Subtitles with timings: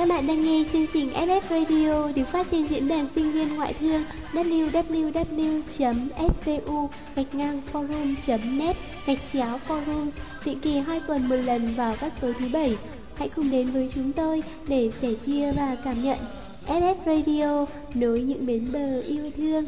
[0.00, 3.54] Các bạn đang nghe chương trình FF Radio được phát trên diễn đàn sinh viên
[3.56, 5.68] ngoại thương www.ftu
[7.16, 8.76] gạch ngang forum.net
[9.06, 10.10] gạch chéo forums
[10.44, 12.76] định kỳ hai tuần một lần vào các tối thứ bảy.
[13.16, 16.18] Hãy cùng đến với chúng tôi để sẻ chia và cảm nhận
[16.66, 19.64] FF Radio nối những bến bờ yêu thương.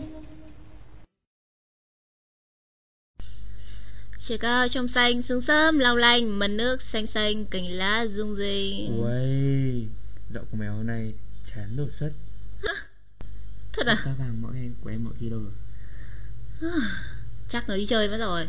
[4.29, 8.37] Trời cao trong xanh, sương sớm, long lanh, mần nước xanh xanh, cành lá rung
[8.37, 9.03] rinh.
[9.03, 9.89] Uầy,
[10.33, 11.15] giọng của mèo hôm nay
[11.45, 12.13] chán đột xuất.
[13.73, 14.03] Thật à?
[14.05, 15.53] Các vàng mỗi em của em mọi khi đâu rồi?
[17.49, 18.49] Chắc nó đi chơi mất rồi.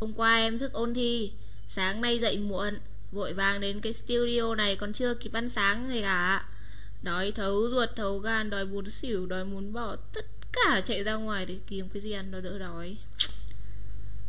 [0.00, 1.32] Hôm qua em thức ôn thi,
[1.68, 2.78] sáng nay dậy muộn,
[3.12, 6.44] vội vàng đến cái studio này còn chưa kịp ăn sáng gì cả.
[7.02, 11.14] Đói thấu ruột thấu gan, đói muốn xỉu, đói muốn bỏ tất cả chạy ra
[11.14, 12.96] ngoài để kiếm cái gì ăn nó đỡ đói.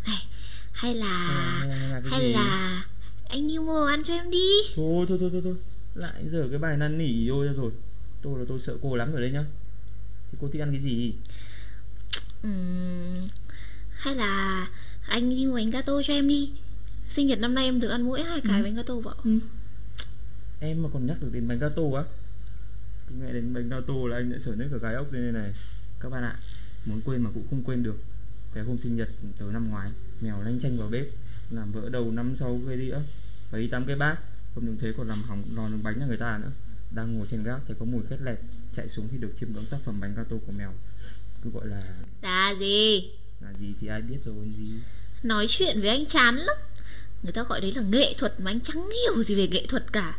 [0.07, 0.27] Này,
[0.73, 1.27] hay là
[1.59, 2.83] Hay là- hay là hay là
[3.29, 4.47] anh đi mua ăn cho em đi.
[4.75, 5.55] Thôi thôi thôi thôi thôi
[5.97, 7.71] Lại dở cái bài năn nỉ vô ra rồi.
[8.21, 9.45] Tôi là tôi sợ cô lắm rồi đấy nhá.
[10.31, 11.13] Thì cô thích ăn cái gì?
[12.43, 13.27] Ừm,
[13.91, 14.67] hay là
[15.07, 16.51] anh đi mua bánh gato cho em đi.
[17.09, 18.63] Sinh nhật năm nay em được ăn mỗi hai cái Ừ.
[18.63, 19.15] bánh gato vợ.
[20.59, 22.03] Em mà còn nhắc được đến bánh gato á.
[23.21, 25.53] Nghe đến bánh gato là anh lại sở nhất cả cái ốc lên này.
[25.99, 26.35] Các bạn ạ
[26.85, 27.99] Muốn quên mà cũng không quên được.
[28.53, 31.07] Cái hôm sinh nhật từ năm ngoái Mèo lanh chanh vào bếp
[31.51, 32.97] Làm vỡ đầu năm sau cái đĩa
[33.51, 34.17] Bảy tám cái bát
[34.57, 36.51] Không những thế còn làm hỏng lò nướng bánh cho người ta nữa
[36.91, 38.37] Đang ngồi trên gác thì có mùi khét lẹt
[38.75, 40.73] Chạy xuống thì được chiêm ngưỡng tác phẩm bánh gato của mèo
[41.43, 41.81] Cứ gọi là
[42.21, 43.11] Là gì?
[43.41, 44.73] là gì thì ai biết rồi gì
[45.23, 46.57] Nói chuyện với anh chán lắm.
[47.23, 49.93] Người ta gọi đấy là nghệ thuật mà anh chẳng hiểu gì về nghệ thuật
[49.93, 50.17] cả.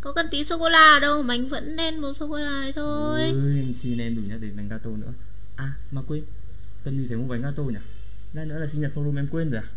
[0.00, 2.72] Có cần tí sô cô la đâu mà anh vẫn đen màu sô cô la
[2.76, 3.20] thôi.
[3.22, 5.12] Ôi, xin em đừng nhắc đến bánh gato nữa
[5.56, 6.22] À mà quên
[6.84, 7.78] Tân Nhi phải mua bánh gato nhỉ
[8.32, 9.68] Lát nữa là sinh nhật forum em quên rồi à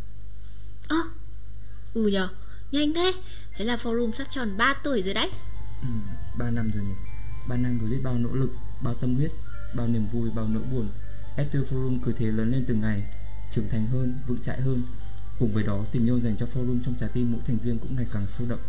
[0.87, 0.97] Ơ,
[1.93, 2.29] ừ nhờ,
[2.71, 3.13] nhanh thế.
[3.57, 5.29] Thế là forum sắp tròn 3 tuổi rồi đấy.
[5.81, 5.87] ừ,
[6.37, 6.93] 3 năm rồi nhỉ.
[7.47, 8.49] 3 năm rồi biết bao nỗ lực
[8.81, 9.31] Bao tâm huyết
[9.75, 10.87] Bao niềm vui Bao nỗi buồn.
[11.37, 13.03] F2 Forum cứ thế lớn lên từng ngày
[13.51, 14.83] Trưởng thành hơn Vững chãi hơn.
[15.39, 17.95] Cùng với đó tình yêu dành cho forum trong trái tim mỗi thành viên cũng
[17.95, 18.59] ngày càng sâu đậm.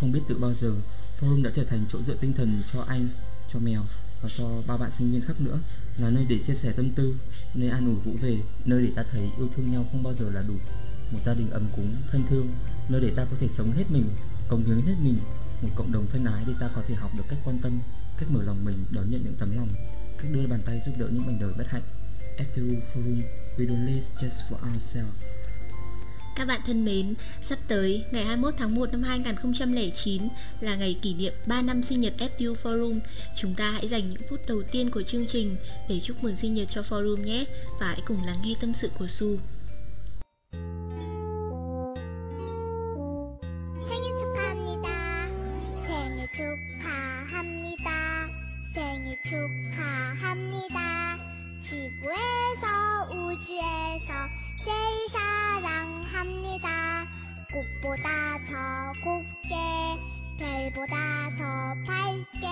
[0.00, 0.74] Không biết từ bao giờ
[1.20, 3.08] Forum đã trở thành chỗ dựa tinh thần cho anh
[3.52, 3.82] Cho mèo
[4.22, 5.58] Và cho ba bạn sinh viên khác nữa.
[5.98, 7.16] Là nơi để chia sẻ tâm tư
[7.54, 10.30] Nơi an ủi vũ về Nơi để ta thấy yêu thương nhau không bao giờ
[10.30, 10.54] là đủ.
[11.12, 12.48] Một gia đình ấm cúng, thân thương
[12.88, 14.04] Nơi để ta có thể sống hết mình
[14.48, 15.16] Cống hiến hết mình
[15.62, 17.80] Một cộng đồng thân ái để ta có thể học được cách quan tâm
[18.18, 19.68] Cách mở lòng mình đón nhận những tấm lòng
[20.18, 21.82] Cách đưa bàn tay giúp đỡ những mảnh đời bất hạnh
[22.38, 23.20] After Forum
[23.56, 25.22] We don't live just for ourselves
[26.36, 27.14] Các bạn thân mến,
[27.48, 30.22] sắp tới ngày 21 tháng 1 năm 2009
[30.60, 33.00] là ngày kỷ niệm 3 năm sinh nhật FTU Forum.
[33.36, 35.56] Chúng ta hãy dành những phút đầu tiên của chương trình
[35.88, 37.44] để chúc mừng sinh nhật cho Forum nhé
[37.80, 39.36] và hãy cùng lắng nghe tâm sự của Su.
[49.31, 50.77] 축하합니다.
[51.61, 52.67] 지구에서
[53.13, 54.11] 우주에서
[54.65, 56.67] 제일 사랑합니다.
[57.51, 59.55] 꽃보다 더 곱게,
[60.37, 61.43] 별보다 더
[61.85, 62.47] 밝게,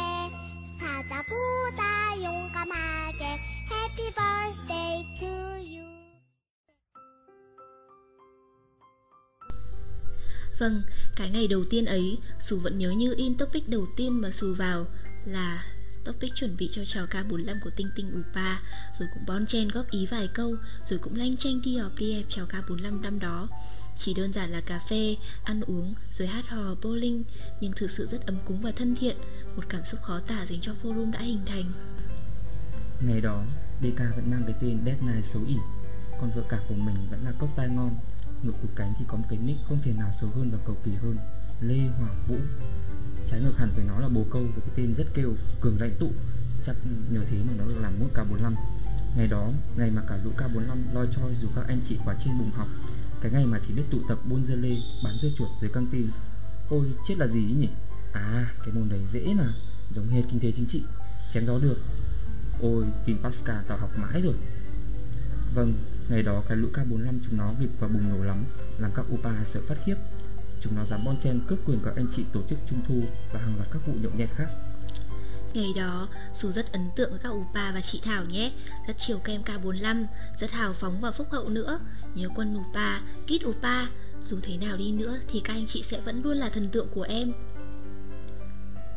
[0.80, 3.24] 사자보다 용감하게,
[3.70, 5.86] Happy birthday to you.
[10.60, 10.82] Vâng,
[11.16, 14.54] cái ngày đầu tiên ấy, Sù vẫn nhớ như in topic đầu tiên mà Sù
[14.58, 14.86] vào
[15.26, 15.64] là
[16.05, 18.59] topic chuẩn bị cho chào K45 của Tinh Tinh Upa,
[18.99, 22.15] rồi cũng bon chen góp ý vài câu, rồi cũng lanh tranh đi họp đi
[22.15, 23.49] hẹp chào K45 năm đó.
[23.99, 27.23] Chỉ đơn giản là cà phê, ăn uống, rồi hát hò, bowling,
[27.61, 29.17] nhưng thực sự rất ấm cúng và thân thiện,
[29.57, 31.73] một cảm xúc khó tả dành cho forum đã hình thành.
[33.01, 33.45] Ngày đó,
[33.83, 35.57] DK vẫn mang cái tên Dead Night xấu ỉ
[36.21, 37.97] Còn vợ cả của mình vẫn là cốc tai ngon
[38.43, 40.77] Ngược cụt cánh thì có một cái nick không thể nào xấu hơn và cầu
[40.85, 41.17] kỳ hơn
[41.61, 42.37] Lê Hoàng Vũ
[43.31, 45.95] Trái ngược hẳn với nó là bồ câu với cái tên rất kêu Cường lãnh
[45.99, 46.11] tụ.
[46.65, 46.77] Chắc
[47.11, 48.55] nhờ thế mà nó được làm mốt K45
[49.17, 52.39] Ngày đó, ngày mà cả lũ K45 loi choi dù các anh chị quá trên
[52.39, 52.69] bùng học
[53.21, 55.87] Cái ngày mà chỉ biết tụ tập buôn dưa lê, bán dưa chuột dưới căng
[55.87, 56.07] tin.
[56.69, 57.69] Ôi, chết là gì nhỉ?
[58.13, 59.53] À, cái môn đấy dễ mà
[59.95, 60.83] Giống hệt kinh tế chính trị.
[61.33, 61.77] Chém gió được.
[62.61, 64.35] Ôi, tin Pascal tao học mãi rồi.
[65.55, 65.75] Vâng,
[66.09, 68.45] ngày đó cái lũ K45 chúng nó nghịch và bùng nổ lắm
[68.79, 69.97] Làm các Upa sợ phát khiếp.
[70.61, 73.03] Chúng nó dám bon chen cướp quyền các anh chị tổ chức trung thu
[73.33, 74.49] Và hàng loạt các vụ nhậu nhẹt khác.
[75.55, 78.53] Ngày đó, Su rất ấn tượng với các Upa và chị Thảo nhé.
[78.87, 80.05] Rất chiều kem K45,
[80.41, 81.81] rất hào phóng và phúc hậu nữa.
[82.15, 83.87] Nhớ quân Upa, kít Upa
[84.27, 86.89] Dù thế nào đi nữa thì các anh chị sẽ vẫn luôn là thần tượng
[86.95, 87.33] của em.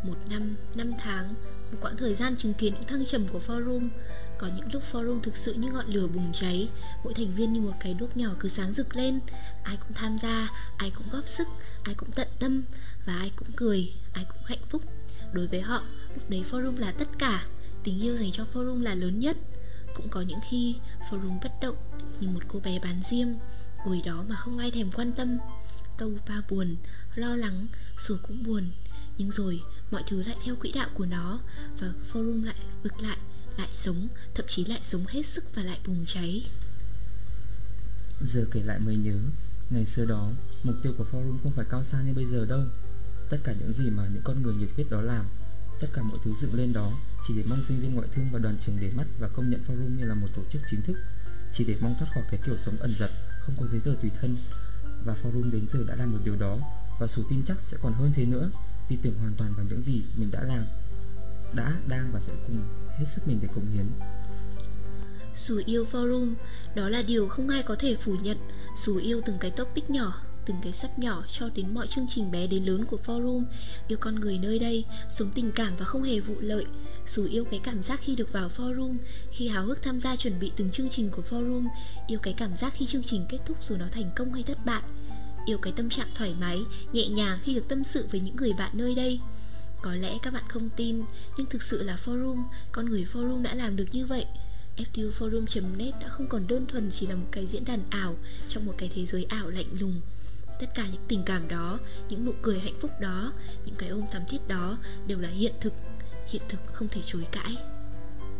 [0.03, 1.33] Một năm, năm tháng
[1.71, 3.89] Một quãng thời gian chứng kiến những thăng trầm của forum.
[4.37, 6.69] Có những lúc forum thực sự như ngọn lửa bùng cháy.
[7.03, 9.19] Mỗi thành viên như một cái đuốc nhỏ cứ sáng rực lên.
[9.63, 11.47] Ai cũng tham gia, ai cũng góp sức,
[11.83, 12.63] ai cũng tận tâm
[13.05, 14.83] Và ai cũng cười, ai cũng hạnh phúc.
[15.33, 15.83] Đối với họ,
[16.15, 17.45] lúc đấy forum là tất cả.
[17.83, 19.37] Tình yêu dành cho forum là lớn nhất.
[19.95, 20.75] Cũng có những khi
[21.09, 21.75] forum bất động
[22.19, 23.27] Như một cô bé bán diêm
[23.85, 25.37] Ngồi đó mà không ai thèm quan tâm.
[25.97, 26.75] Câu ba buồn,
[27.15, 27.67] lo lắng,
[27.99, 28.71] sùa cũng buồn.
[29.17, 29.61] Nhưng rồi
[29.91, 31.39] mọi thứ lại theo quỹ đạo của nó
[31.79, 33.17] Và forum lại vực lại,
[33.57, 36.49] lại sống Thậm chí lại sống hết sức và lại bùng cháy.
[38.21, 39.19] Giờ kể lại mới nhớ
[39.73, 40.31] Ngày xưa đó
[40.63, 42.61] Mục tiêu của forum không phải cao xa như bây giờ đâu.
[43.29, 45.25] Tất cả những gì mà những con người nhiệt huyết đó làm
[45.81, 46.91] Tất cả mọi thứ dựng lên đó
[47.27, 49.61] Chỉ để mong sinh viên ngoại thương và đoàn trường để mắt Và công nhận
[49.67, 50.97] forum như là một tổ chức chính thức.
[51.53, 54.11] Chỉ để mong thoát khỏi cái kiểu sống ẩn dật Không có giấy tờ tùy
[54.21, 54.37] thân.
[55.05, 56.57] Và forum đến giờ đã làm được điều đó
[56.99, 58.49] Và số tin chắc sẽ còn hơn thế nữa.
[58.89, 60.65] Tin tưởng hoàn toàn vào những gì mình đã làm
[61.53, 62.63] Đã, đang và sẽ cùng
[62.97, 63.85] hết sức mình để cống hiến.
[65.35, 66.33] Dù yêu forum
[66.75, 68.37] Đó là điều không ai có thể phủ nhận.
[68.85, 72.31] Dù yêu từng cái topic nhỏ Từng cái sắp nhỏ cho đến mọi chương trình
[72.31, 73.43] bé đến lớn của forum
[73.87, 76.65] Yêu con người nơi đây Sống tình cảm và không hề vụ lợi.
[77.07, 78.97] Dù yêu cái cảm giác khi được vào forum
[79.31, 81.67] Khi háo hức tham gia chuẩn bị từng chương trình của forum
[82.07, 84.65] Yêu cái cảm giác khi chương trình kết thúc dù nó thành công hay thất
[84.65, 84.81] bại.
[85.45, 86.59] Yêu cái tâm trạng thoải mái,
[86.93, 89.19] nhẹ nhàng khi được tâm sự với những người bạn nơi đây.
[89.81, 91.03] Có lẽ các bạn không tin
[91.37, 94.25] Nhưng thực sự là forum Con người forum đã làm được như vậy.
[94.77, 98.15] FTUforum.net đã không còn đơn thuần chỉ là một cái diễn đàn ảo
[98.49, 100.01] trong một cái thế giới ảo lạnh lùng.
[100.59, 101.79] Tất cả những tình cảm đó,
[102.09, 103.33] những nụ cười hạnh phúc đó,
[103.65, 104.77] những cái ôm thắm thiết đó
[105.07, 105.73] đều là hiện thực,
[106.27, 107.57] hiện thực không thể chối cãi.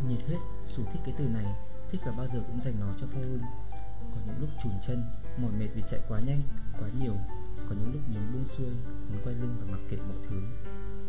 [0.08, 1.46] Nhiệt huyết, Sù thích cái từ này,
[1.90, 3.38] thích và bao giờ cũng dành nó cho forum.
[4.14, 5.04] Có những lúc chùn chân,
[5.38, 6.42] mỏi mệt vì chạy quá nhanh,
[6.80, 7.16] quá nhiều,
[7.68, 8.70] có những lúc muốn buông xuôi,
[9.08, 10.42] muốn quay lưng và mặc kệ mọi thứ.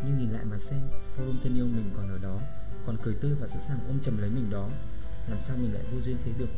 [0.05, 0.81] Nhưng nhìn lại mà xem,
[1.17, 2.39] forum thân yêu mình còn ở đó,
[2.85, 4.69] còn cười tươi và sẵn sàng ôm chầm lấy mình đó
[5.29, 6.49] làm sao mình lại vô duyên thế được?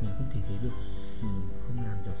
[0.00, 0.74] Mình không thể thế được.
[1.22, 2.12] Mình không làm được.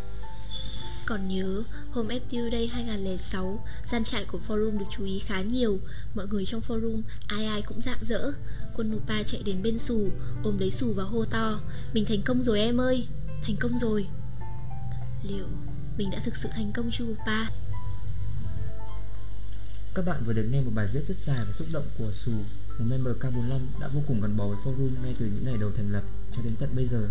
[1.06, 5.78] Còn nhớ, hôm FTU Day 2006, gian trại của forum được chú ý khá nhiều.
[6.14, 8.32] Mọi người trong forum, ai ai cũng dạng dỡ
[8.76, 10.08] Quân Nupa chạy đến bên Sù,
[10.44, 11.60] ôm lấy Sù và hô to
[11.92, 13.08] Mình thành công rồi em ơi,
[13.42, 14.06] thành công rồi!
[15.22, 15.46] Liệu
[15.98, 17.46] mình đã thực sự thành công chưa Upa?
[19.94, 22.32] Các bạn vừa được nghe một bài viết rất dài và xúc động của Sù
[22.78, 25.70] một member K45 đã vô cùng gắn bó với forum ngay từ những ngày đầu
[25.76, 26.02] thành lập
[26.36, 27.08] cho đến tận bây giờ.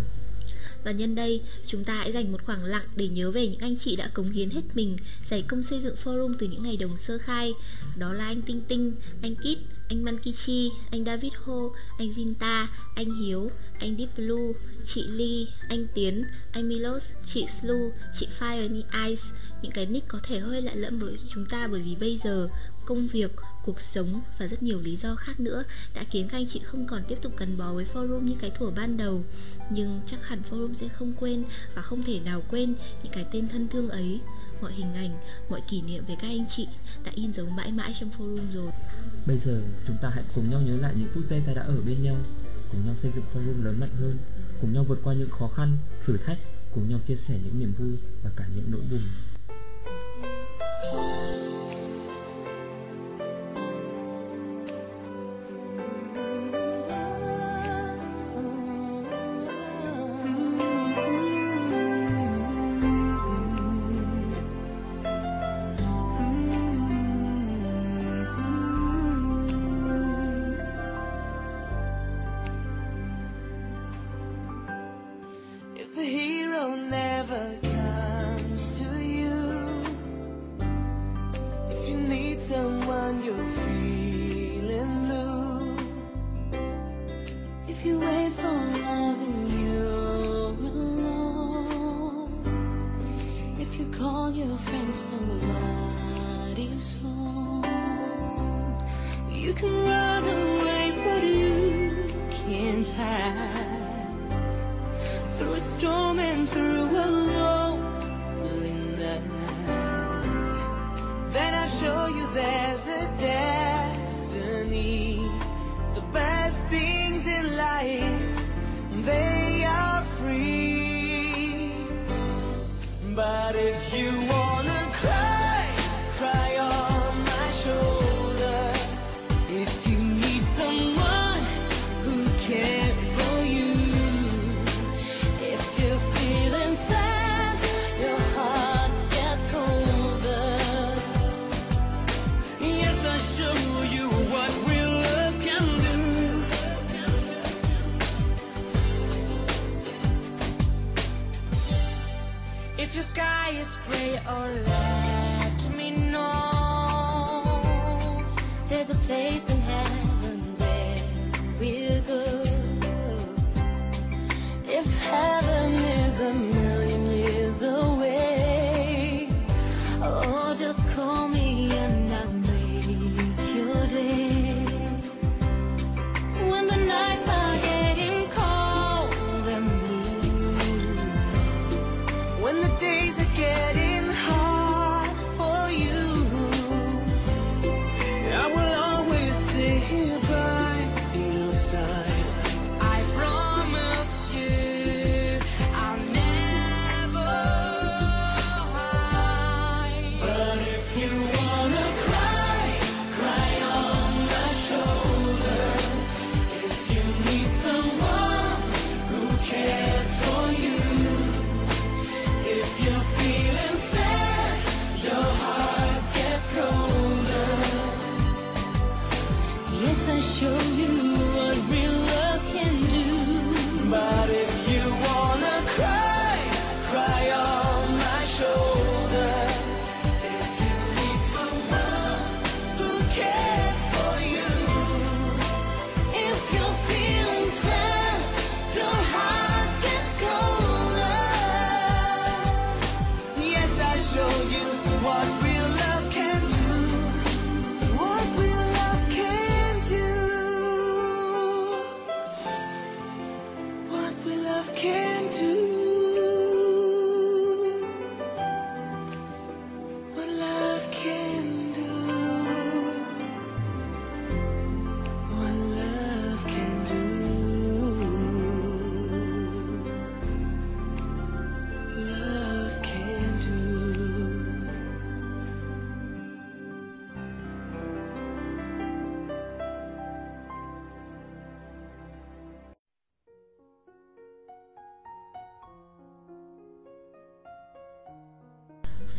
[0.84, 3.76] Và nhân đây, chúng ta hãy dành một khoảng lặng để nhớ về những anh
[3.76, 4.96] chị đã cống hiến hết mình,
[5.30, 7.54] giải công xây dựng forum từ những ngày đầu sơ khai.
[7.96, 8.92] Đó là anh Tinh Tinh,
[9.22, 9.58] anh Kit,
[9.88, 11.54] anh Mankichi, anh David Ho,
[11.98, 14.52] anh jinta anh Hiếu, anh Deep Blue,
[14.86, 17.04] chị Ly, anh Tiến, anh Milos,
[17.34, 19.22] chị Slu, chị Fire Ice.
[19.62, 22.48] Những cái nick có thể hơi lạ lẫm với chúng ta bởi vì bây giờ
[22.84, 23.30] công việc,
[23.66, 25.64] cuộc sống và rất nhiều lý do khác nữa
[25.94, 28.50] đã khiến các anh chị không còn tiếp tục gắn bó với forum như cái
[28.50, 29.24] thuở ban đầu.
[29.70, 33.48] Nhưng chắc hẳn forum sẽ không quên và không thể nào quên những cái tên
[33.48, 34.20] thân thương ấy.
[34.60, 35.10] Mọi hình ảnh,
[35.50, 36.68] mọi kỷ niệm về các anh chị
[37.04, 38.70] đã in dấu mãi mãi trong forum rồi.
[39.26, 41.80] Bây giờ chúng ta hãy cùng nhau nhớ lại những phút giây ta đã ở
[41.86, 42.16] bên nhau,
[42.72, 44.18] cùng nhau xây dựng forum lớn mạnh hơn,
[44.60, 46.38] cùng nhau vượt qua những khó khăn, thử thách,
[46.74, 49.02] cùng nhau chia sẻ những niềm vui và cả những nỗi buồn.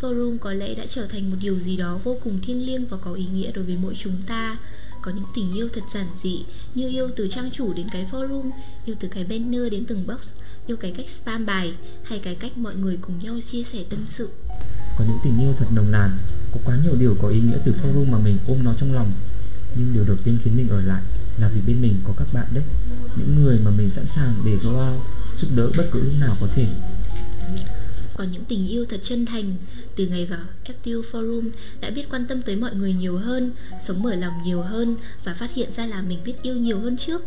[0.07, 2.97] Forum có lẽ đã trở thành một điều gì đó vô cùng thiêng liêng và
[2.97, 4.57] có ý nghĩa đối với mỗi chúng ta.
[5.01, 6.45] Có những tình yêu thật giản dị,
[6.75, 8.49] Như yêu từ trang chủ đến cái forum,
[8.85, 10.17] Yêu từ cái banner đến từng box,
[10.67, 11.73] Yêu cái cách spam bài,
[12.03, 14.29] Hay cái cách mọi người cùng nhau chia sẻ tâm sự.
[14.97, 16.17] Có những tình yêu thật nồng nàn,
[16.51, 19.11] Có quá nhiều điều có ý nghĩa từ forum mà mình ôm nó trong lòng.
[19.75, 21.01] Nhưng điều đầu tiên khiến mình ở lại
[21.37, 22.63] Là vì bên mình có các bạn đấy,
[23.15, 25.01] Những người mà mình sẵn sàng để go out,
[25.37, 26.67] Giúp đỡ bất cứ lúc nào có thể.
[28.17, 29.55] Có những tình yêu thật chân thành.
[29.95, 31.49] Từ ngày vào FTU Forum,
[31.81, 33.51] Đã biết quan tâm tới mọi người nhiều hơn,
[33.87, 36.97] Sống mở lòng nhiều hơn Và phát hiện ra là mình biết yêu nhiều hơn
[36.97, 37.21] trước.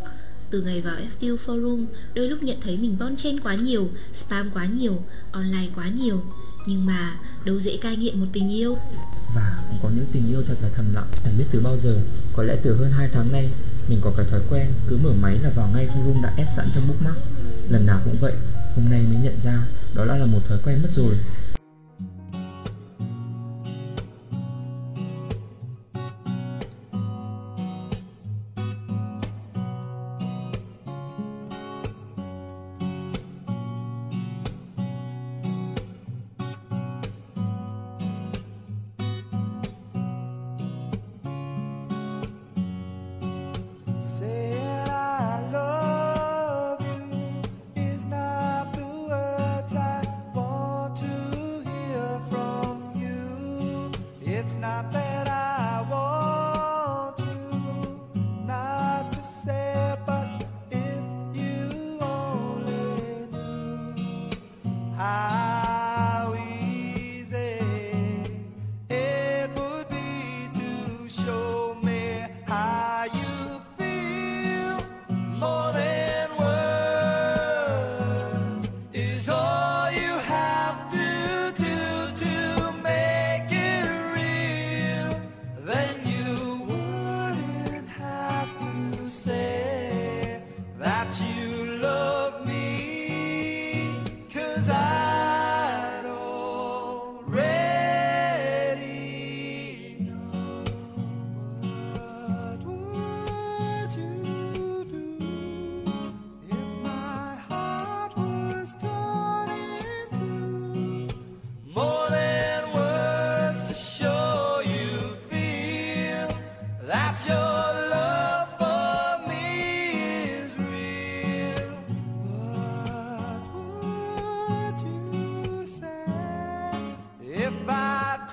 [0.50, 4.50] Từ ngày vào FTU Forum, Đôi lúc nhận thấy mình bon chen quá nhiều, Spam
[4.54, 6.22] quá nhiều, Online quá nhiều.
[6.66, 8.76] Nhưng mà đâu dễ cai nghiện một tình yêu.
[9.34, 12.00] Và cũng có những tình yêu thật là thầm lặng, Chẳng biết từ bao giờ.
[12.32, 13.50] Có lẽ từ hơn 2 tháng nay,
[13.88, 16.68] Mình có cái thói quen Cứ mở máy là vào ngay forum đã ép sẵn
[16.74, 17.18] trong bookmark.
[17.70, 18.34] Lần nào cũng vậy,
[18.76, 19.66] Hôm nay mới nhận ra.
[19.94, 21.14] Đó đã là một thói quen mất rồi.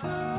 [0.01, 0.36] time.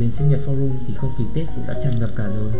[0.00, 2.52] Đến sinh nhật forum thì không khí Tết cũng đã tràn ngập cả rồi.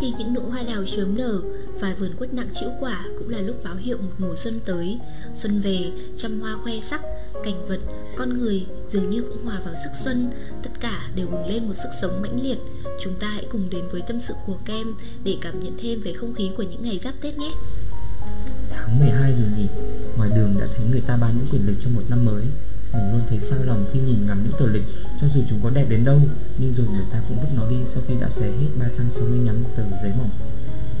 [0.00, 1.40] Khi những nụ hoa đào chớm nở
[1.80, 4.98] Vài vườn quất nặng chịu quả Cũng là lúc báo hiệu một mùa xuân tới.
[5.34, 7.00] Xuân về, trăm hoa khoe sắc
[7.44, 7.78] Cảnh vật,
[8.16, 10.30] con người Dường như cũng hòa vào sức xuân.
[10.62, 12.58] Tất cả đều bừng lên một sức sống mãnh liệt.
[13.02, 14.94] Chúng ta hãy cùng đến với tâm sự của Kem
[15.24, 17.52] Để cảm nhận thêm về không khí của những ngày giáp Tết nhé.
[18.70, 19.66] Tháng 12 rồi nhỉ.
[20.16, 22.44] Ngoài đường đã thấy người ta bán những quyển lịch cho một năm mới
[22.96, 24.84] mình luôn thấy sao lòng khi nhìn ngắm những tờ lịch,
[25.20, 26.20] Cho dù chúng có đẹp đến đâu,
[26.58, 29.82] Nhưng rồi người ta cũng vứt nó đi sau khi đã xé hết 365 tờ
[30.02, 30.30] giấy mỏng.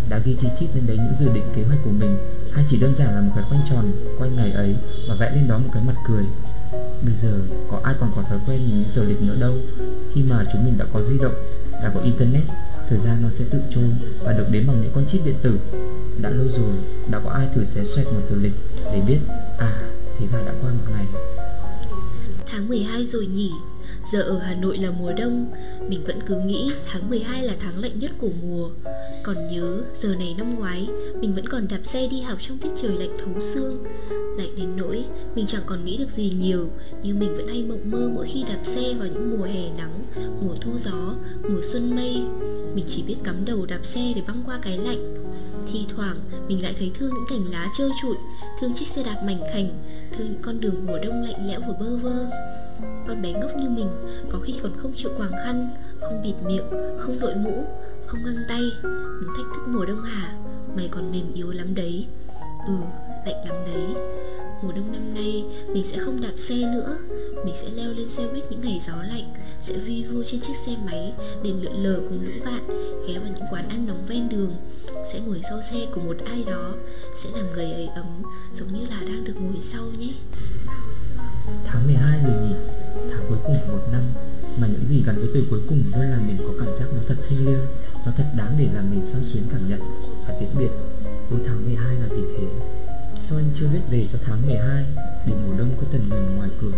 [0.08, 2.16] Đã ghi chi chít lên đấy những dự định kế hoạch của mình.
[2.52, 4.76] Hay chỉ đơn giản là một cái khoanh tròn, Quanh ngày ấy
[5.08, 6.24] và vẽ lên đó một cái mặt cười.
[7.02, 7.32] Bây giờ,
[7.70, 9.54] có ai còn có thói quen nhìn những tờ lịch nữa đâu.
[10.14, 11.34] Khi mà chúng mình đã có di động,
[11.72, 12.42] Đã có internet,
[12.88, 13.84] Thời gian nó sẽ tự trôi
[14.24, 15.58] và được đếm bằng những con chip điện tử.
[16.20, 16.74] Đã lâu rồi,
[17.10, 18.52] đã có ai thử xé xoẹt một tờ lịch
[18.92, 19.18] Để biết
[19.58, 19.82] à
[20.18, 21.06] thế là đã qua một ngày.
[22.46, 23.52] Tháng 12 rồi nhỉ?
[24.12, 25.46] Giờ ở Hà Nội là mùa đông,
[25.88, 28.70] Mình vẫn cứ nghĩ tháng 12 là tháng lạnh nhất của mùa.
[29.22, 30.88] Còn nhớ, giờ này năm ngoái,
[31.20, 33.84] Mình vẫn còn đạp xe đi học trong tiết trời lạnh thấu xương.
[34.38, 36.68] Lạnh đến nỗi, Mình chẳng còn nghĩ được gì nhiều,
[37.02, 40.04] Nhưng mình vẫn hay mộng mơ mỗi khi đạp xe vào những mùa hè nắng,
[40.42, 42.22] Mùa thu gió, Mùa xuân mây.
[42.74, 45.14] Mình chỉ biết cắm đầu đạp xe để băng qua cái lạnh.
[45.72, 46.16] Thi thoảng,
[46.48, 48.16] mình lại thấy thương những cành lá trơ trụi,
[48.60, 49.68] Thương chiếc xe đạp mảnh khảnh,
[50.18, 52.26] Thương những con đường mùa đông lạnh lẽo và bơ vơ.
[53.08, 53.88] Con bé ngốc như mình,
[54.32, 55.68] Có khi còn không chịu quàng khăn,
[56.00, 56.66] Không bịt miệng,
[56.98, 57.64] Không đội mũ,
[58.06, 60.34] Không găng tay Muốn thách thức mùa đông hả
[60.76, 62.06] Mày còn mềm yếu lắm đấy.
[62.66, 62.72] Ừ
[63.26, 64.02] lạnh lắm đấy.
[64.62, 66.98] Mùa đông năm nay, mình sẽ không đạp xe nữa.
[67.44, 69.34] Mình sẽ leo lên xe buýt những ngày gió lạnh,
[69.66, 71.12] Sẽ vi vu trên chiếc xe máy
[71.42, 72.66] Để lượn lờ cùng lũ bạn,
[73.08, 74.56] Ghé vào những quán ăn nóng ven đường.
[75.12, 76.72] Sẽ ngồi sau xe của một ai đó,
[77.22, 78.22] Sẽ làm người ấy ấm,
[78.58, 80.12] Giống như là đang được ngồi sau nhé.
[81.64, 82.54] Tháng 12 rồi nhỉ?
[83.10, 84.02] Tháng cuối cùng của một năm.
[84.58, 87.00] Mà những gì gắn với từ cuối cùng luôn làm mình có cảm giác nó
[87.08, 87.66] thật thiêng liêng,
[88.06, 89.80] Nó thật đáng để làm mình sao xuyến cảm nhận
[90.28, 90.70] Và tiễn biệt.
[91.30, 92.44] Cuối tháng 12 là vì thế.
[93.16, 94.84] Sao anh chưa biết về cho tháng 12
[95.26, 96.72] Để mùa đông có tần ngần ngoài cửa.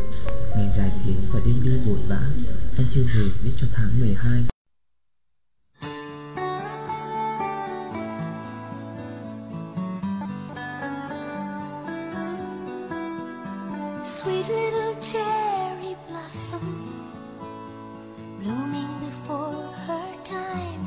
[0.57, 2.31] Ngày dài thế và đêm đi vội vã.
[2.77, 4.58] Anh chưa về biết cho tháng 12
[14.09, 16.67] Sweet little cherry blossom
[18.41, 20.85] blooming before her time,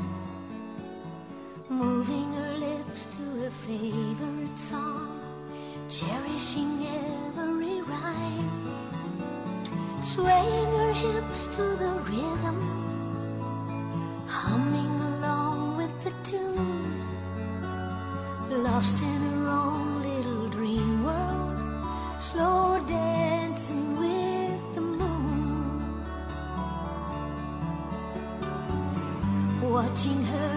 [1.70, 5.20] moving her lips to her favorite song,
[5.88, 8.50] cherishing every rhyme,
[10.02, 12.58] swaying her hips to the rhythm,
[14.26, 17.06] humming along with the tune,
[18.64, 19.11] lost in
[29.94, 30.51] 情和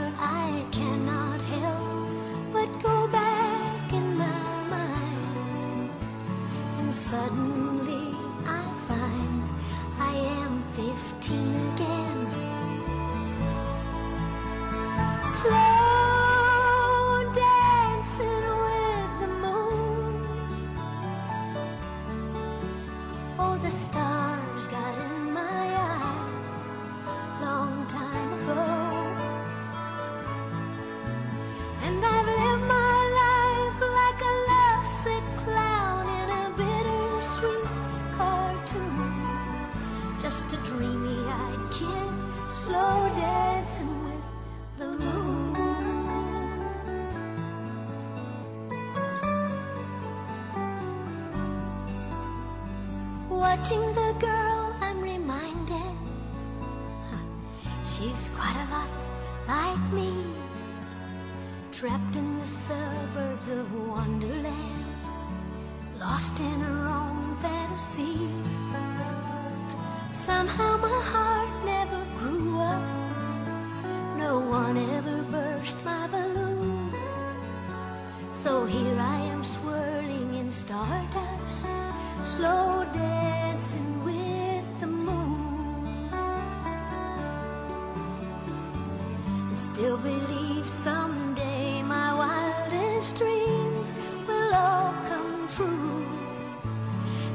[93.13, 93.93] dreams
[94.27, 96.05] will all come true.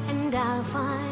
[0.09, 1.10] And I'll find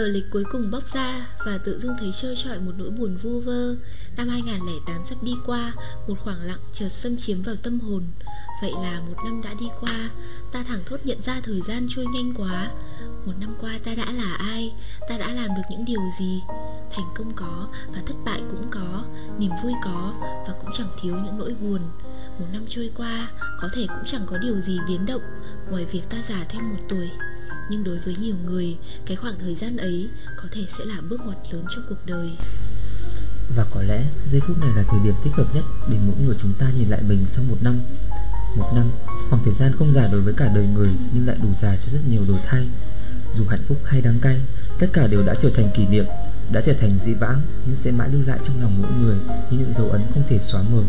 [0.00, 3.16] Tờ lịch cuối cùng bốc ra và tự dưng thấy trơ trọi một nỗi buồn
[3.16, 3.76] vu vơ.
[4.16, 5.72] Năm 2008 sắp đi qua,
[6.08, 8.02] một khoảng lặng chợt xâm chiếm vào tâm hồn.
[8.62, 10.10] Vậy là một năm đã đi qua,
[10.52, 12.70] ta thẳng thốt nhận ra thời gian trôi nhanh quá.
[13.26, 14.72] Một năm qua ta đã là ai,
[15.08, 16.42] ta đã làm được những điều gì?
[16.92, 19.04] Thành công có và thất bại cũng có,
[19.38, 20.14] niềm vui có
[20.46, 21.80] và cũng chẳng thiếu những nỗi buồn.
[22.38, 25.22] Một năm trôi qua, có thể cũng chẳng có điều gì biến động.
[25.70, 27.10] Ngoài việc ta già thêm một tuổi
[27.70, 31.20] nhưng đối với nhiều người cái khoảng thời gian ấy có thể sẽ là bước
[31.24, 32.30] ngoặt lớn trong cuộc đời.
[33.56, 36.36] Và có lẽ giây phút này là thời điểm thích hợp nhất để mỗi người
[36.42, 37.80] chúng ta nhìn lại mình sau một năm.
[38.56, 38.84] Một năm,
[39.30, 41.92] khoảng thời gian không dài đối với cả đời người nhưng lại đủ dài cho
[41.92, 42.68] rất nhiều đổi thay.
[43.34, 44.40] Dù hạnh phúc hay đắng cay,
[44.78, 46.04] tất cả đều đã trở thành kỷ niệm,
[46.52, 49.16] đã trở thành dĩ vãng nhưng sẽ mãi lưu lại trong lòng mỗi người
[49.50, 50.82] như những dấu ấn không thể xóa mờ.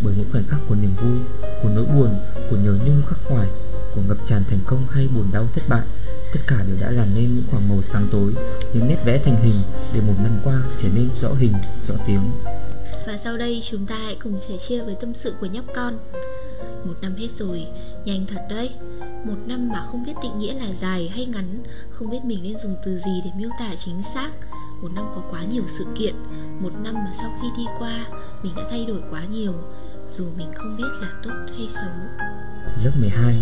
[0.00, 1.18] Bởi mỗi khoảnh khắc của niềm vui,
[1.62, 2.18] của nỗi buồn,
[2.50, 3.48] của nhớ nhung khắc khoải,
[3.94, 5.82] của ngập tràn thành công hay buồn đau thất bại
[6.32, 8.32] Tất cả đều đã làm nên những khoảng màu sáng tối
[8.74, 9.60] Những nét vẽ thành hình
[9.94, 11.52] Để một năm qua trở nên rõ hình,
[11.88, 12.30] rõ tiếng.
[13.06, 15.98] Và sau đây chúng ta hãy cùng sẻ chia với tâm sự của nhóc con.
[16.84, 17.66] Một năm hết rồi,
[18.04, 18.70] nhanh thật đấy.
[19.24, 22.58] Một năm mà không biết định nghĩa là dài hay ngắn Không biết mình nên
[22.62, 24.30] dùng từ gì để miêu tả chính xác.
[24.82, 26.14] Một năm có quá nhiều sự kiện
[26.60, 28.06] Một năm mà sau khi đi qua
[28.42, 29.52] Mình đã thay đổi quá nhiều
[30.16, 31.92] Dù mình không biết là tốt hay xấu.
[32.84, 33.36] Lớp 12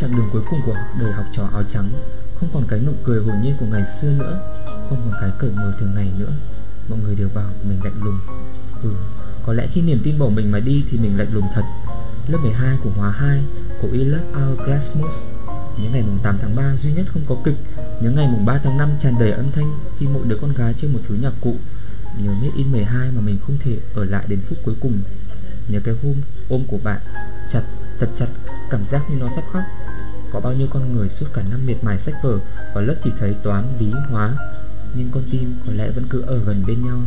[0.00, 1.90] Chặng đường cuối cùng của đời học trò áo trắng
[2.40, 4.40] không còn cái nụ cười hồn nhiên của ngày xưa nữa.
[4.88, 6.32] Không còn cái cởi mở thường ngày nữa.
[6.88, 8.18] Mọi người đều bảo mình lạnh lùng.
[8.82, 8.90] Ừ,
[9.46, 11.62] có lẽ khi niềm tin bỏ mình mà đi Thì mình lạnh lùng thật.
[12.28, 13.44] Lớp 12 của Hóa 2
[13.80, 15.14] Của I Algrasmus.
[15.82, 17.56] Những ngày mùng 8 tháng 3 duy nhất không có kịch.
[18.00, 20.74] Những ngày mùng 3 tháng 5 tràn đầy âm thanh Khi mỗi đứa con gái
[20.80, 21.56] chơi một thứ nhạc cụ.
[22.22, 25.02] Nhớ Made in 12 mà mình không thể ở lại đến phút cuối cùng.
[25.68, 26.14] Nhớ cái hôm
[26.48, 27.00] ôm của bạn
[27.52, 27.62] Chặt,
[28.00, 28.26] thật chặt
[28.70, 29.62] Cảm giác như nó sắp khóc.
[30.36, 32.38] Có bao nhiêu con người suốt cả năm miệt mài sách vở
[32.74, 34.32] Và lớp chỉ thấy toán, lý, hóa
[34.94, 36.98] Nhưng con tim có lẽ vẫn cứ ở gần bên nhau.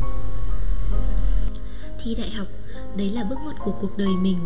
[2.04, 2.48] Thi đại học
[2.98, 4.38] Đấy là bước ngoặt của cuộc đời mình.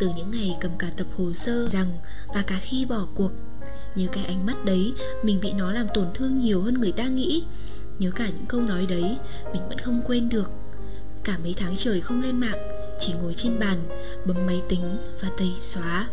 [0.00, 1.86] Từ những ngày cầm cả tập hồ sơ rằng
[2.34, 3.30] Và cả khi bỏ cuộc
[3.94, 7.04] Nhớ cái ánh mắt đấy Mình bị nó làm tổn thương nhiều hơn người ta
[7.04, 7.44] nghĩ.
[7.98, 9.18] Nhớ cả những câu nói đấy
[9.52, 10.50] Mình vẫn không quên được.
[11.24, 12.68] Cả mấy tháng trời không lên mạng
[13.00, 13.78] Chỉ ngồi trên bàn
[14.26, 16.08] Bấm máy tính và tẩy xóa.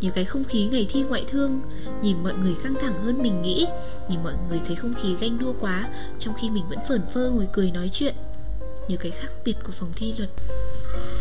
[0.00, 1.60] Nhớ cái không khí ngày thi ngoại thương
[2.02, 3.66] Nhìn mọi người căng thẳng hơn mình nghĩ
[4.08, 7.30] Nhìn mọi người thấy không khí ganh đua quá Trong khi mình vẫn phởn phơ
[7.30, 8.14] ngồi cười nói chuyện.
[8.88, 10.30] Nhớ cái khác biệt của phòng thi luật.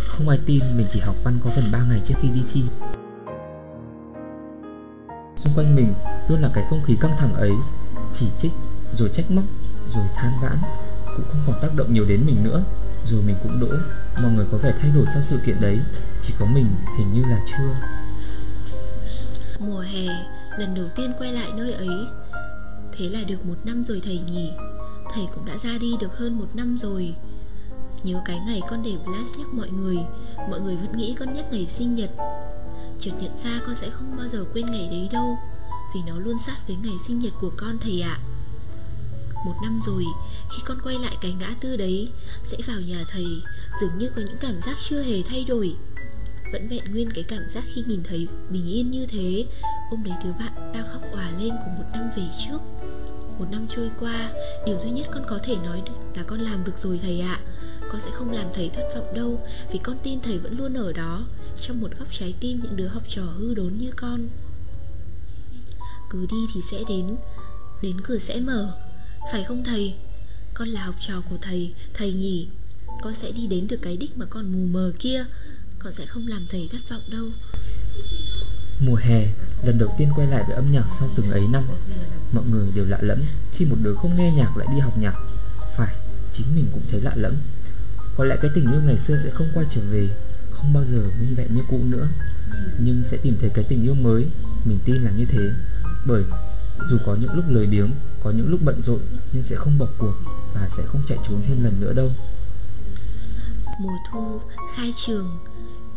[0.07, 2.61] Không ai tin mình chỉ học văn có gần 3 ngày trước khi đi thi.
[5.35, 5.93] Xung quanh mình
[6.27, 7.51] luôn là cái không khí căng thẳng ấy
[8.13, 8.51] Chỉ trích,
[8.97, 9.43] rồi trách móc,
[9.95, 10.57] rồi than vãn
[11.05, 12.63] Cũng không còn tác động nhiều đến mình nữa.
[13.05, 13.67] Rồi mình cũng đỗ
[14.21, 15.79] Mọi người có vẻ thay đổi sau sự kiện đấy
[16.23, 16.65] Chỉ có mình
[16.97, 17.73] hình như là chưa
[19.97, 20.25] hè,
[20.57, 22.07] lần đầu tiên quay lại nơi ấy.
[22.91, 24.51] Thế là được một năm rồi thầy nhỉ?
[25.13, 27.15] Thầy cũng đã ra đi được hơn một năm rồi.
[28.03, 29.97] Nhớ cái ngày con để Blast nhắc mọi người
[30.49, 32.09] Mọi người vẫn nghĩ con nhắc ngày sinh nhật.
[32.99, 35.37] Chợt nhận ra con sẽ không bao giờ quên ngày đấy đâu
[35.95, 38.19] Vì nó luôn sát với ngày sinh nhật của con thầy ạ.
[39.45, 40.05] Một năm rồi,
[40.49, 42.09] khi con quay lại cái ngã tư đấy
[42.43, 43.25] Sẽ vào nhà thầy
[43.81, 45.75] Dường như có những cảm giác chưa hề thay đổi
[46.51, 49.45] vẫn vẹn nguyên cái cảm giác khi nhìn thấy bình yên như thế.
[49.91, 52.59] Ôm lấy đứa bạn đang khóc òa lên của một năm về trước.
[53.39, 54.31] Một năm trôi qua,
[54.65, 55.81] Điều duy nhất con có thể nói
[56.15, 57.39] là con làm được rồi thầy ạ.
[57.91, 60.93] Con sẽ không làm thầy thất vọng đâu, Vì con tin thầy vẫn luôn ở
[60.93, 61.25] đó,
[61.61, 64.27] Trong một góc trái tim những đứa học trò hư đốn như con.
[66.09, 67.15] Cứ đi thì sẽ đến
[67.81, 68.73] Đến cửa sẽ mở.
[69.31, 69.95] Phải không thầy?
[70.53, 72.47] Con là học trò của thầy Thầy nhỉ?
[73.01, 75.25] Con sẽ đi đến được cái đích mà con mù mờ kia
[75.87, 77.25] con sẽ không làm thầy thất vọng đâu.
[78.79, 79.27] Mùa hè,
[79.63, 81.63] lần đầu tiên quay lại với âm nhạc sau từng ấy năm
[82.31, 83.23] Mọi người đều lạ lẫm
[83.53, 85.15] khi một đứa không nghe nhạc lại đi học nhạc.
[85.77, 85.95] Phải,
[86.37, 87.33] chính mình cũng thấy lạ lẫm.
[88.17, 90.09] Có lẽ cái tình yêu ngày xưa sẽ không quay trở về
[90.51, 92.07] Không bao giờ nguyên vẹn như cũ nữa.
[92.79, 94.25] Nhưng sẽ tìm thấy cái tình yêu mới
[94.65, 95.51] Mình tin là như thế.
[96.05, 96.23] Bởi
[96.89, 97.91] dù có những lúc lười biếng
[98.23, 98.99] Có những lúc bận rộn
[99.31, 100.13] Nhưng sẽ không bỏ cuộc
[100.53, 102.11] Và sẽ không chạy trốn thêm lần nữa đâu.
[103.79, 104.41] Mùa thu,
[104.75, 105.37] khai trường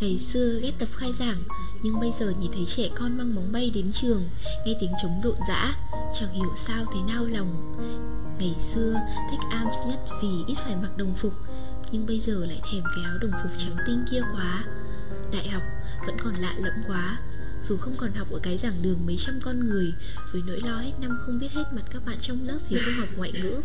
[0.01, 1.43] Ngày xưa ghét tập khai giảng,
[1.83, 4.29] Nhưng bây giờ nhìn thấy trẻ con mang bóng bay đến trường,
[4.65, 5.75] Nghe tiếng trống rộn rã,
[6.19, 7.75] Chẳng hiểu sao thấy nao lòng.
[8.39, 8.93] Ngày xưa,
[9.31, 11.33] thích arms nhất vì ít phải mặc đồng phục,
[11.91, 14.63] Nhưng bây giờ lại thèm cái áo đồng phục trắng tinh kia quá.
[15.33, 15.63] Đại học
[16.05, 17.19] vẫn còn lạ lẫm quá,
[17.69, 19.93] Dù không còn học ở cái giảng đường mấy trăm con người,
[20.33, 22.93] Với nỗi lo hết năm không biết hết mặt các bạn trong lớp vì không
[22.93, 23.61] học ngoại ngữ.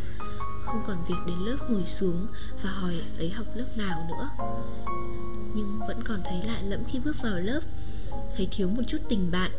[0.67, 2.27] Không còn việc đến lớp ngồi xuống
[2.63, 4.29] và hỏi ấy học lớp nào nữa.
[5.55, 7.61] Nhưng vẫn còn thấy lạ lẫm khi bước vào lớp.
[8.37, 9.51] Thấy thiếu một chút tình bạn,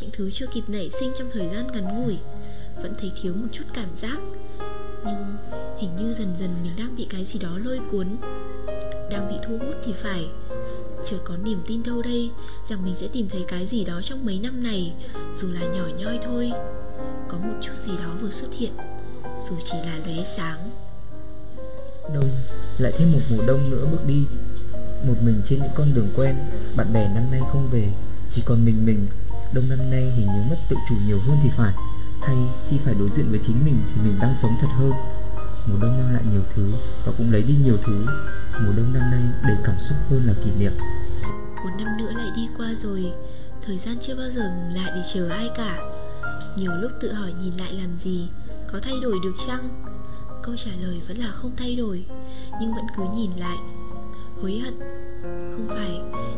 [0.00, 2.18] Những thứ chưa kịp nảy sinh trong thời gian ngắn ngủi.
[2.82, 4.18] Vẫn thấy thiếu một chút cảm giác.
[5.04, 5.36] Nhưng
[5.78, 8.06] Hình như dần dần mình đang bị cái gì đó lôi cuốn.
[9.10, 10.28] Đang bị thu hút thì phải.
[11.10, 12.30] Chợt có niềm tin đâu đây
[12.68, 14.92] Rằng mình sẽ tìm thấy cái gì đó trong mấy năm này.
[15.34, 16.52] Dù là nhỏ nhoi thôi.
[17.28, 18.72] Có một chút gì đó vừa xuất hiện.
[19.50, 20.70] Dù chỉ là lóe sáng.
[22.14, 22.30] Đông
[22.78, 24.26] Lại thêm một mùa đông nữa bước đi.
[25.06, 26.36] Một mình trên những con đường quen
[26.76, 27.92] Bạn bè năm nay không về.
[28.30, 29.06] Chỉ còn mình mình
[29.52, 31.74] Đông năm nay hình như mất tự chủ nhiều hơn thì phải.
[32.20, 32.36] Hay
[32.70, 34.92] khi phải đối diện với chính mình Thì mình đang sống thật hơn.
[35.66, 36.72] Mùa đông mang lại nhiều thứ
[37.04, 38.06] Và cũng lấy đi nhiều thứ.
[38.60, 40.72] Mùa đông năm nay đầy cảm xúc hơn là kỷ niệm.
[41.64, 43.12] Một năm nữa lại đi qua rồi
[43.66, 45.78] Thời gian chưa bao giờ ngừng lại để chờ ai cả.
[46.56, 48.28] Nhiều lúc tự hỏi nhìn lại làm gì
[48.74, 49.68] có thay đổi được chăng?
[50.42, 52.04] Câu trả lời vẫn là không thay đổi,
[52.60, 53.56] Nhưng vẫn cứ nhìn lại.
[54.42, 54.74] Hối hận.
[55.22, 55.90] Không phải,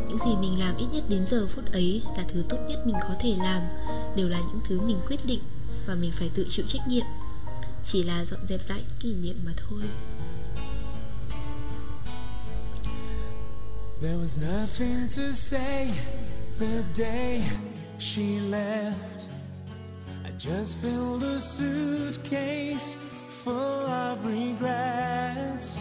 [0.09, 2.96] Những gì mình làm ít nhất đến giờ phút ấy Là thứ tốt nhất mình
[3.01, 3.62] có thể làm,
[4.16, 5.40] Đều là những thứ mình quyết định
[5.87, 7.07] Và mình phải tự chịu trách nhiệm.
[7.85, 9.83] Chỉ là dọn dẹp lại kỷ niệm mà thôi.
[14.01, 15.92] There was nothing to say
[16.61, 17.42] the day
[17.99, 19.15] she left.
[20.38, 22.94] Just filled a suitcase
[23.42, 25.81] full of regrets.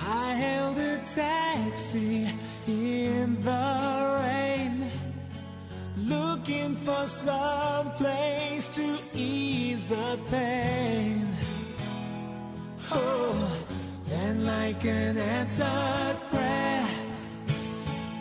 [0.00, 2.26] I hailed a taxi
[2.66, 4.90] in the rain,
[5.98, 11.28] looking for some place to ease the pain.
[12.90, 13.52] Oh,
[14.06, 16.86] then like an answered prayer.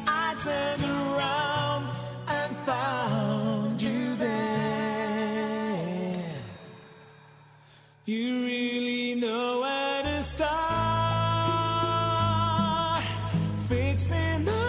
[0.07, 1.89] I turned around
[2.27, 3.42] and found
[8.05, 10.51] You really know where to start.
[13.69, 14.62] Fixing the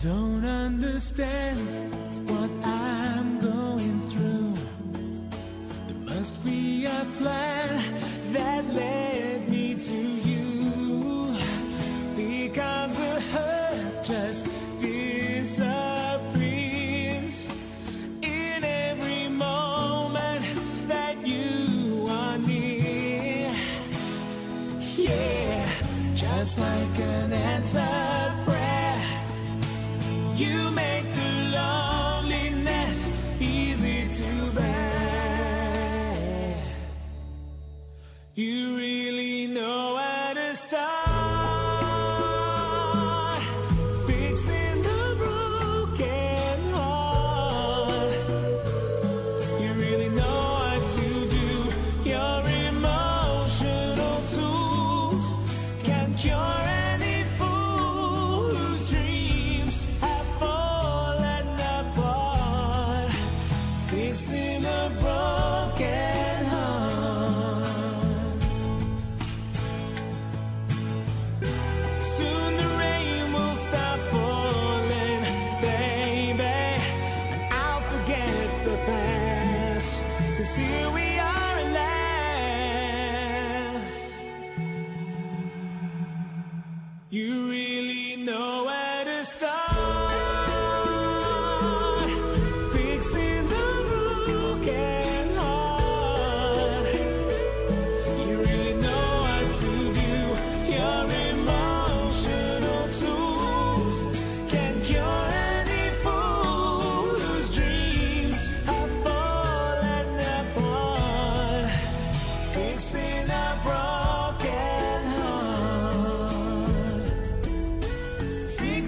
[0.00, 1.87] don't understand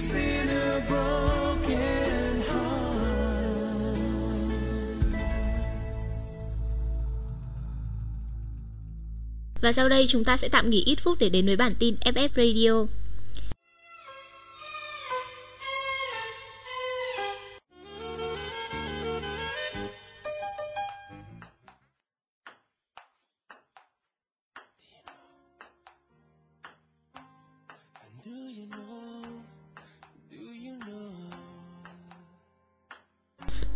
[0.01, 2.97] A broken heart.
[9.61, 11.95] Và sau đây chúng ta sẽ tạm nghỉ ít phút để đến với bản tin
[12.01, 13.00] FF Radio.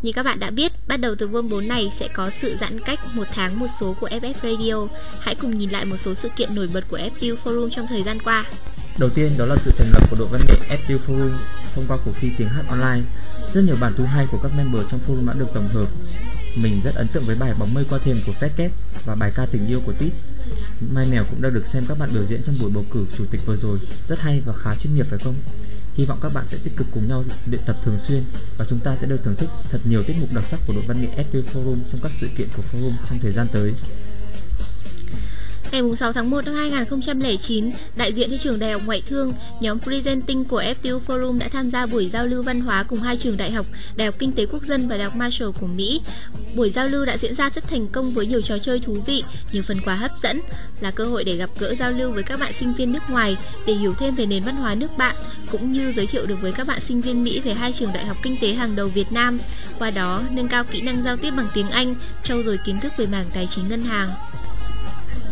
[0.04, 2.72] Như các bạn đã biết, bắt đầu từ Vol 4 này sẽ có sự giãn
[2.86, 4.96] cách một tháng một số của FF Radio.
[5.20, 8.02] Hãy cùng nhìn lại một số sự kiện nổi bật của FPU Forum trong thời
[8.02, 8.44] gian qua.
[8.98, 11.30] Đầu tiên đó là sự thành lập của đội văn nghệ FPU Forum
[11.74, 13.02] thông qua cuộc thi tiếng hát online.
[13.52, 15.88] Rất nhiều bản thu hay của các member trong forum đã được tổng hợp.
[16.62, 18.68] Mình rất ấn tượng với bài bóng mây qua thềm của Fat
[19.04, 20.12] và bài ca tình yêu của Tít.
[20.92, 23.24] Mai Mèo cũng đã được xem các bạn biểu diễn trong buổi bầu cử chủ
[23.30, 23.78] tịch vừa rồi,
[24.08, 25.34] rất hay và khá chuyên nghiệp phải không?
[25.94, 28.24] Hy vọng các bạn sẽ tích cực cùng nhau luyện tập thường xuyên
[28.58, 30.84] và chúng ta sẽ được thưởng thức thật nhiều tiết mục đặc sắc của đội
[30.86, 33.74] văn nghệ FPU Forum trong các sự kiện của forum trong thời gian tới.
[35.74, 39.80] Ngày 6 tháng 1 năm 2009, đại diện cho trường Đại học Ngoại thương, nhóm
[39.80, 43.36] Presenting của FTU Forum đã tham gia buổi giao lưu văn hóa cùng hai trường
[43.36, 43.66] đại học,
[43.96, 46.00] Đại học Kinh tế Quốc dân và Đại học Marshall của Mỹ.
[46.54, 49.24] Buổi giao lưu đã diễn ra rất thành công với nhiều trò chơi thú vị,
[49.52, 50.40] nhiều phần quà hấp dẫn,
[50.80, 53.36] là cơ hội để gặp gỡ giao lưu với các bạn sinh viên nước ngoài
[53.66, 55.16] để hiểu thêm về nền văn hóa nước bạn,
[55.50, 58.06] cũng như giới thiệu được với các bạn sinh viên Mỹ về hai trường đại
[58.06, 59.38] học kinh tế hàng đầu Việt Nam.
[59.78, 61.94] Qua đó, nâng cao kỹ năng giao tiếp bằng tiếng Anh,
[62.24, 64.10] trau dồi kiến thức về mảng tài chính ngân hàng.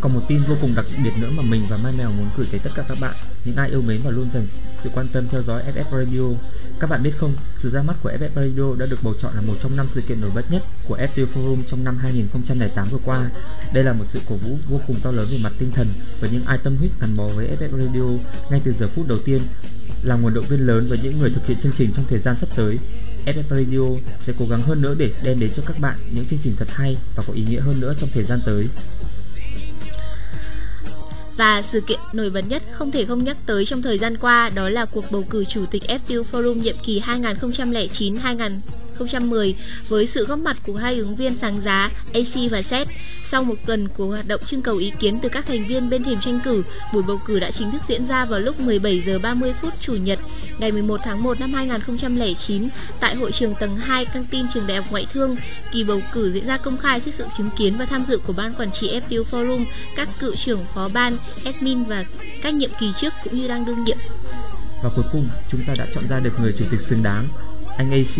[0.03, 2.47] Còn một tin vô cùng đặc biệt nữa mà mình và Mai Mèo muốn gửi
[2.51, 4.47] tới tất cả các bạn, những ai yêu mến và luôn dành
[4.83, 6.37] sự quan tâm theo dõi FF Radio.
[6.79, 9.41] Các bạn biết không, sự ra mắt của FF Radio đã được bầu chọn là
[9.41, 12.97] một trong năm sự kiện nổi bật nhất của FT Forum trong năm 2008 vừa
[13.05, 13.29] qua.
[13.73, 15.87] Đây là một sự cổ vũ vô cùng to lớn về mặt tinh thần
[16.19, 19.17] với những ai tâm huyết gắn bó với FF Radio ngay từ giờ phút đầu
[19.25, 19.41] tiên,
[20.01, 22.35] là nguồn động viên lớn với những người thực hiện chương trình trong thời gian
[22.35, 22.79] sắp tới.
[23.25, 26.39] FF Radio sẽ cố gắng hơn nữa để đem đến cho các bạn những chương
[26.43, 28.67] trình thật hay và có ý nghĩa hơn nữa trong thời gian tới.
[31.37, 34.49] Và sự kiện nổi bật nhất không thể không nhắc tới trong thời gian qua
[34.55, 37.01] đó là cuộc bầu cử chủ tịch FTU Forum nhiệm kỳ
[38.99, 39.53] 2009-2010
[39.89, 42.87] với sự góp mặt của hai ứng viên sáng giá AC và Set.
[43.31, 46.03] Sau một tuần của hoạt động trưng cầu ý kiến từ các thành viên bên
[46.03, 46.63] thềm tranh cử,
[46.93, 49.95] buổi bầu cử đã chính thức diễn ra vào lúc 17 giờ 30 phút chủ
[49.95, 50.19] nhật
[50.57, 52.69] ngày 11 tháng 1 năm 2009
[52.99, 55.35] tại hội trường tầng 2 căng tin trường Đại học Ngoại thương.
[55.71, 58.33] Kỳ bầu cử diễn ra công khai trước sự chứng kiến và tham dự của
[58.33, 59.65] ban quản trị FPU Forum,
[59.95, 62.05] các cựu trưởng phó ban, admin và
[62.41, 63.97] các nhiệm kỳ trước cũng như đang đương nhiệm.
[64.83, 67.27] Và cuối cùng, chúng ta đã chọn ra được người chủ tịch xứng đáng,
[67.77, 68.17] anh AC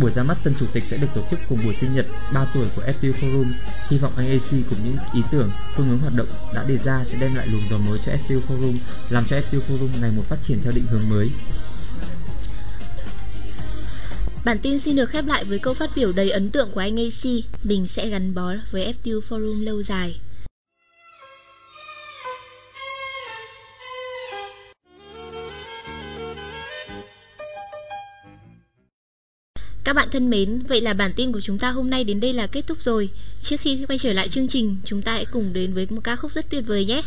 [0.00, 2.46] Buổi ra mắt tân chủ tịch sẽ được tổ chức cùng buổi sinh nhật 3
[2.54, 3.52] tuổi của FPU Forum.
[3.88, 7.04] Hy vọng anh AC cùng những ý tưởng, phương hướng hoạt động đã đề ra
[7.04, 8.76] sẽ đem lại luồng gió mới cho FPU Forum,
[9.10, 11.30] làm cho FPU Forum ngày một phát triển theo định hướng mới.
[14.44, 16.96] Bản tin xin được khép lại với câu phát biểu đầy ấn tượng của anh
[16.96, 17.30] AC.
[17.64, 20.20] Mình sẽ gắn bó với FTU Forum lâu dài.
[29.90, 32.32] Các bạn thân mến, vậy là bản tin của chúng ta hôm nay đến đây
[32.32, 33.08] là kết thúc rồi.
[33.42, 36.16] Trước khi quay trở lại chương trình, chúng ta hãy cùng đến với một ca
[36.16, 37.02] khúc rất tuyệt vời nhé.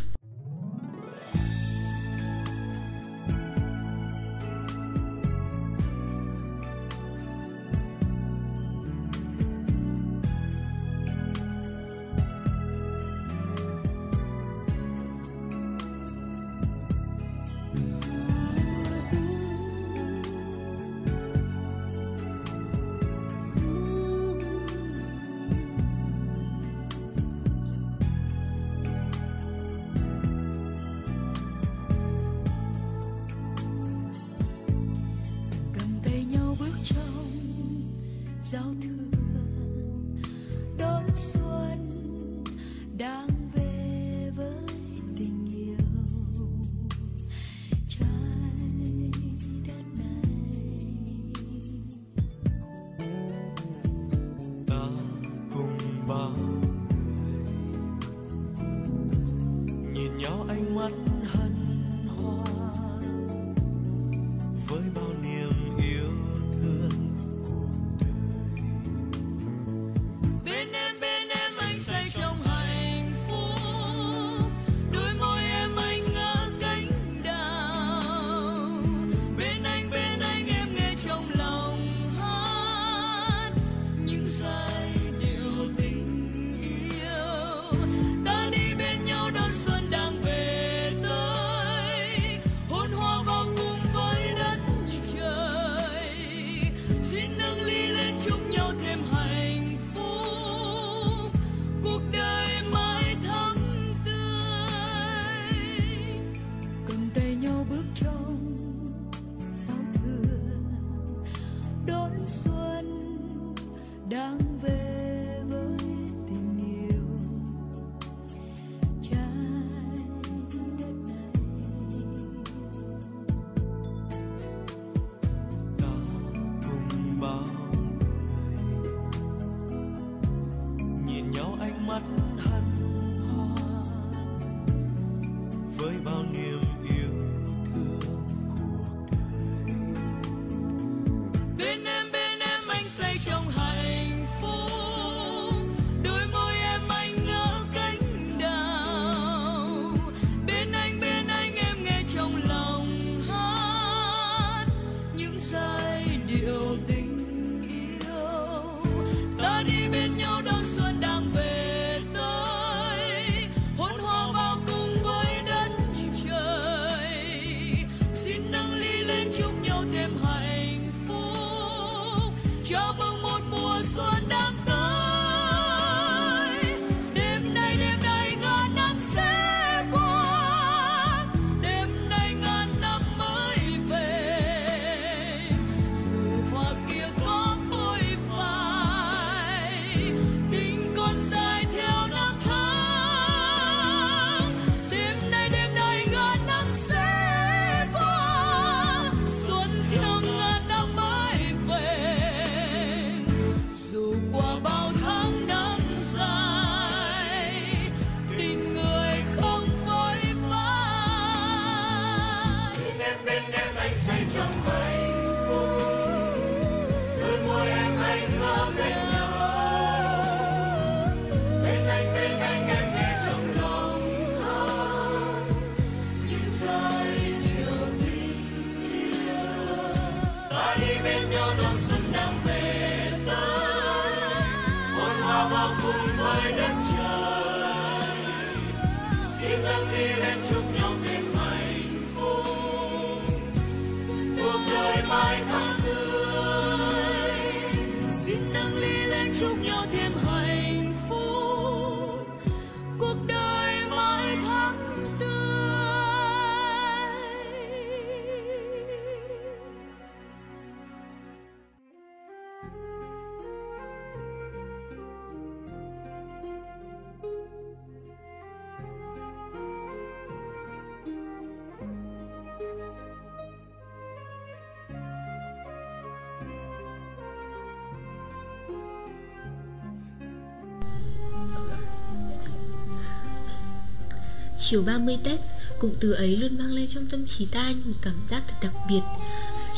[284.74, 285.40] Chiều 30 Tết,
[285.80, 288.74] cụm từ ấy luôn mang lên trong tâm trí ta một cảm giác thật đặc
[288.90, 289.02] biệt.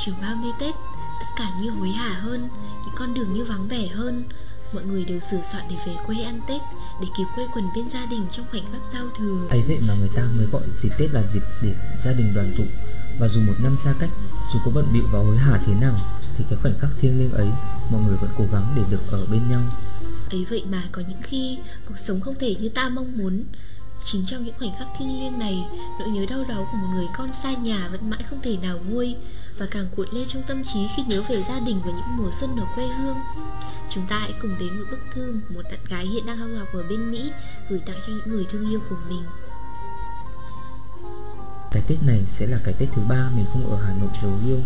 [0.06, 0.76] Chiều 30 Tết,
[1.20, 2.50] tất cả như hối hả hơn,
[2.86, 4.24] những con đường như vắng vẻ hơn.
[4.74, 6.62] Mọi người đều sửa soạn để về quê ăn Tết,
[7.02, 9.48] để kịp quây quần bên gia đình trong khoảnh khắc giao thừa.
[9.50, 11.74] ấy vậy mà người ta mới gọi dịp Tết là dịp để
[12.06, 12.64] gia đình đoàn tụ
[13.20, 14.10] và dù một năm xa cách
[14.54, 16.00] dù có bận bịu và hối hả thế nào
[16.38, 17.48] thì cái khoảnh khắc thiêng liêng ấy
[17.92, 19.62] mọi người vẫn cố gắng để được ở bên nhau
[20.30, 23.44] Ấy vậy mà có những khi cuộc sống không thể như ta mong muốn
[24.04, 25.68] Chính trong những khoảnh khắc thiêng liêng này,
[26.00, 28.80] Nỗi nhớ đau đớn của một người con xa nhà vẫn mãi không thể nào
[28.90, 29.16] nguôi
[29.58, 32.32] Và càng cuộn lên trong tâm trí khi nhớ về gia đình và những mùa
[32.32, 33.18] xuân ở quê hương.
[33.90, 36.68] Chúng ta hãy cùng đến một bức thư Một bạn gái hiện đang học học
[36.74, 37.32] ở bên Mỹ
[37.70, 39.24] Gửi tặng cho những người thương yêu của mình.
[41.72, 44.32] Cái Tết này sẽ là cái Tết thứ ba mình không ở Hà Nội dấu
[44.46, 44.60] yêu.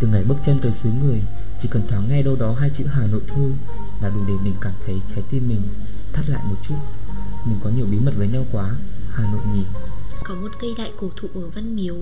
[0.00, 1.22] Từ ngày bước chân tới xứ người,
[1.62, 3.52] chỉ cần thoáng nghe đâu đó hai chữ Hà Nội thôi
[4.00, 5.62] là đủ để mình cảm thấy trái tim mình
[6.12, 6.74] thắt lại một chút
[7.46, 8.74] mình có nhiều bí mật với nhau quá.
[9.10, 9.64] Hà Nội nhỉ?
[10.24, 11.96] Có một cây đại cổ thụ ở Văn Miếu.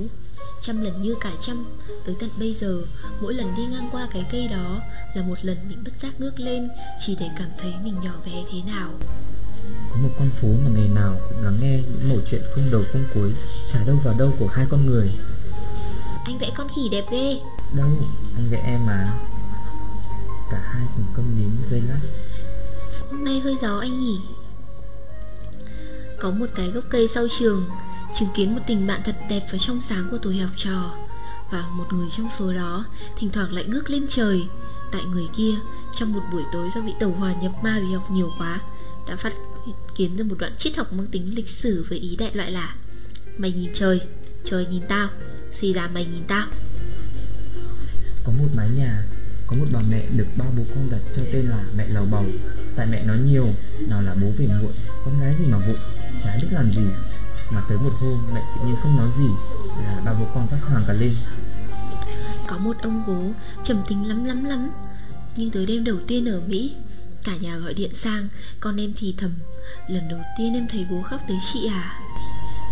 [0.63, 1.65] Trăm lần như cả trăm.
[2.07, 2.83] Tới tận bây giờ
[3.21, 4.81] Mỗi lần đi ngang qua cái cây đó
[5.15, 6.69] Là một lần mình bất giác ngước lên
[7.07, 8.91] Chỉ để cảm thấy mình nhỏ bé thế nào.
[9.91, 12.83] Có một con phố mà ngày nào cũng lắng nghe những mẩu chuyện không đầu
[12.93, 13.35] không cuối
[13.73, 15.11] chả đâu vào đâu của hai con người.
[16.25, 17.39] Anh vẽ con khỉ đẹp ghê.
[17.77, 17.89] Đâu
[18.37, 19.13] anh vẽ em mà.
[20.51, 22.01] Cả hai cùng câm nín giây lát.
[23.11, 24.21] Hôm nay hơi gió anh nhỉ
[26.25, 27.67] có một cái gốc cây sau trường,
[28.19, 30.95] Chứng kiến một tình bạn thật đẹp và trong sáng của tuổi học trò.
[31.53, 32.85] Và một người trong số đó
[33.19, 34.43] Thỉnh thoảng lại ngước lên trời.
[34.93, 35.55] Tại người kia,
[35.99, 38.61] Trong một buổi tối do bị tẩu hòa nhập ma vì học nhiều quá,
[39.09, 39.33] Đã phát
[39.95, 42.75] kiến ra một đoạn triết học mang tính lịch sử với ý đại loại là
[43.39, 44.01] Mày nhìn trời
[44.45, 45.09] Trời nhìn tao,
[45.53, 46.47] Suy ra mày nhìn tao.
[48.25, 49.03] Có một mái nhà,
[49.47, 52.25] có một bà mẹ được ba bố con đặt cho tên là mẹ lầu bầu
[52.77, 53.49] tại mẹ nói nhiều
[53.89, 54.73] nào là bố về muộn,
[55.05, 55.94] con gái gì mà vụng
[56.25, 56.87] chả biết làm gì
[57.51, 59.29] mà tới một hôm mẹ tự nhiên không nói gì
[59.85, 61.15] là ba bố con phát hoàng cả lên.
[62.47, 63.33] Có một ông bố
[63.65, 64.71] trầm tính lắm lắm lắm
[65.37, 66.77] Nhưng tới đêm đầu tiên ở Mỹ
[67.25, 68.29] Cả nhà gọi điện sang
[68.61, 69.31] Con em thì thầm
[69.89, 72.01] Lần đầu tiên em thấy bố khóc đấy chị à?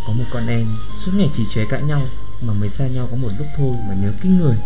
[0.06, 0.66] Có một con em
[1.04, 2.02] suốt ngày chỉ chế cãi nhau
[2.42, 4.56] mà mới xa nhau có một lúc thôi mà nhớ kinh người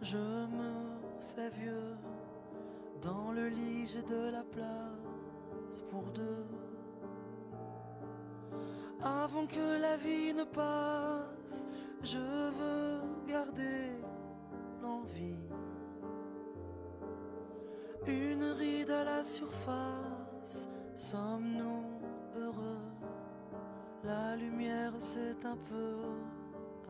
[0.00, 0.72] je me
[1.34, 1.96] fais vieux.
[3.02, 6.46] Dans le lit, j'ai de la place pour deux.
[9.02, 11.66] Avant que la vie ne passe,
[12.02, 13.92] je veux garder
[14.82, 15.46] l'envie.
[18.06, 21.84] Une ride à la surface, sommes-nous
[22.34, 22.90] heureux?
[24.04, 25.96] La lumière s'éteint peu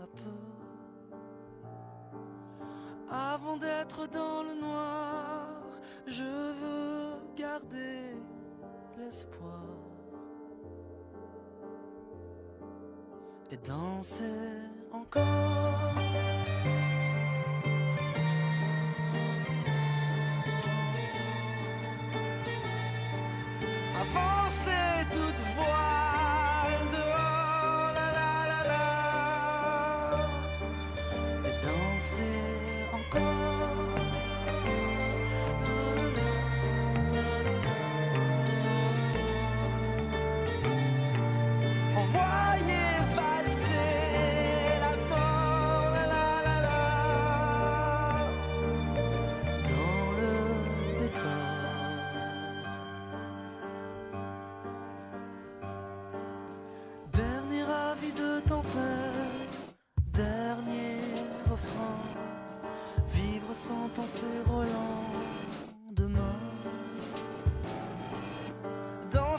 [0.02, 0.57] à peu.
[3.10, 5.48] Avant d'être dans le noir,
[6.06, 8.14] je veux garder
[8.98, 9.64] l'espoir.
[13.50, 14.24] Et danser
[14.92, 15.94] encore.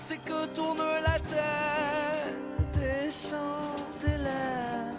[0.10, 4.94] Danser que tourne la tête et chanter l'air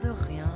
[0.00, 0.54] de rien.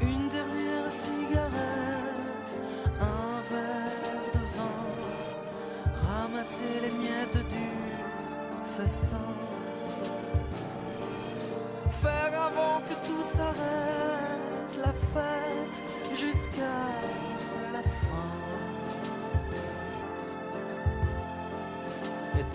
[0.00, 2.56] Une dernière cigarette,
[3.00, 4.78] un verre de vin.
[6.08, 7.70] Ramasser les miettes du
[8.64, 9.28] festin.
[12.02, 15.82] Faire avant que tout s'arrête, la fête
[16.14, 17.15] jusqu'à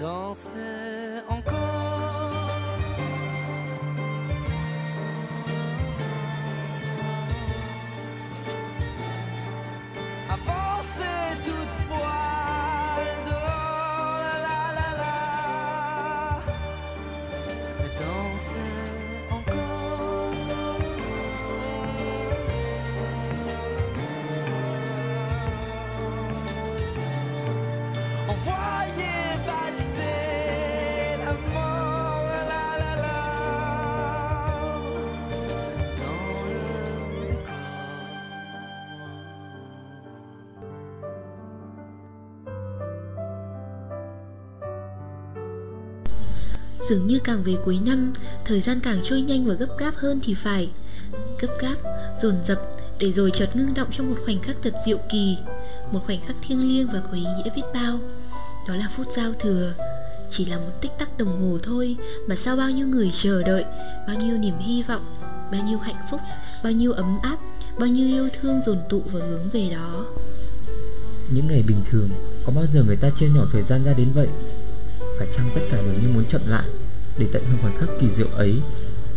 [0.01, 1.10] danser
[46.91, 48.13] Dường như càng về cuối năm,
[48.45, 50.69] thời gian càng trôi nhanh và gấp gáp hơn thì phải.
[51.39, 51.75] Gấp gáp,
[52.21, 52.61] dồn dập,
[52.99, 55.37] để rồi chợt ngưng động trong một khoảnh khắc thật diệu kỳ,
[55.91, 57.99] một khoảnh khắc thiêng liêng và có ý nghĩa biết bao.
[58.67, 59.73] Đó là phút giao thừa,
[60.31, 63.63] chỉ là một tích tắc đồng hồ thôi mà sao bao nhiêu người chờ đợi,
[64.07, 65.05] bao nhiêu niềm hy vọng,
[65.51, 66.19] bao nhiêu hạnh phúc,
[66.63, 67.37] bao nhiêu ấm áp,
[67.79, 70.05] bao nhiêu yêu thương dồn tụ và hướng về đó.
[71.33, 72.09] Những ngày bình thường
[72.45, 74.27] Có bao giờ người ta chia nhỏ thời gian ra đến vậy
[75.17, 76.63] Phải chăng tất cả đều như muốn chậm lại
[77.17, 78.61] để tận hưởng khoảnh khắc kỳ diệu ấy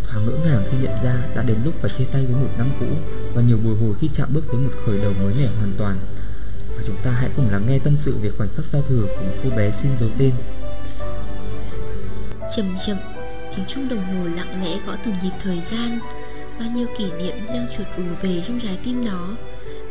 [0.09, 2.71] Thoáng ngỡ ngàng khi nhận ra Đã đến lúc phải chia tay với một năm
[2.81, 2.87] cũ
[3.35, 5.97] Và nhiều bồi hồi khi chạm bước tới một khởi đầu mới mẻ hoàn toàn.
[6.77, 9.25] Và chúng ta hãy cùng lắng nghe tâm sự về khoảnh khắc giao thừa Của
[9.25, 10.33] một cô bé xin giấu tên.
[12.57, 12.97] Chậm chậm,
[13.57, 15.99] tiếng chuông đồng hồ lặng lẽ gõ từng nhịp thời gian.
[16.61, 19.37] Bao nhiêu kỷ niệm đang chuột ù về trong trái tim nó.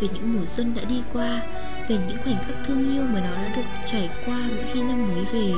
[0.02, 1.42] Về những mùa xuân đã đi qua
[1.90, 5.08] Về những khoảnh khắc thương yêu mà nó đã được trải qua mỗi khi năm
[5.08, 5.54] mới về.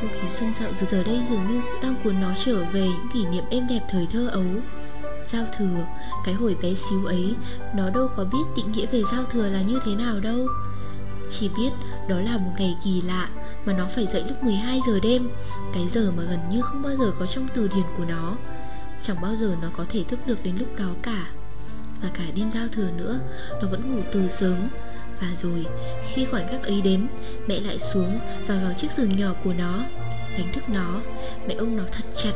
[0.00, 3.08] Không khí xuân dạo giờ giờ đây dường như đang cuốn nó trở về những
[3.14, 4.44] kỷ niệm êm đẹp thời thơ ấu.
[5.32, 5.86] Giao thừa,
[6.24, 7.34] cái hồi bé xíu ấy
[7.74, 10.46] Nó đâu có biết định nghĩa về giao thừa là như thế nào đâu.
[11.38, 11.70] Chỉ biết
[12.08, 13.28] đó là một ngày kỳ lạ
[13.64, 15.30] Mà nó phải dậy lúc 12 giờ đêm
[15.74, 18.36] Cái giờ mà gần như không bao giờ có trong từ điển của nó.
[19.06, 21.26] Chẳng bao giờ nó có thể thức được đến lúc đó cả.
[22.02, 23.18] Và cả đêm giao thừa nữa
[23.62, 24.68] Nó vẫn ngủ từ sớm
[25.20, 25.66] và rồi,
[26.14, 27.06] khi khoảnh khắc ấy đến,
[27.46, 29.84] Mẹ lại xuống và vào chiếc giường nhỏ của nó.
[30.38, 31.00] Đánh thức nó,
[31.48, 32.32] Mẹ ôm nó thật chặt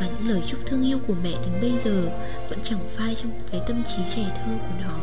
[0.00, 2.10] Và những lời chúc thương yêu của mẹ đến bây giờ
[2.48, 4.98] Vẫn chẳng phai trong cái tâm trí trẻ thơ của nó.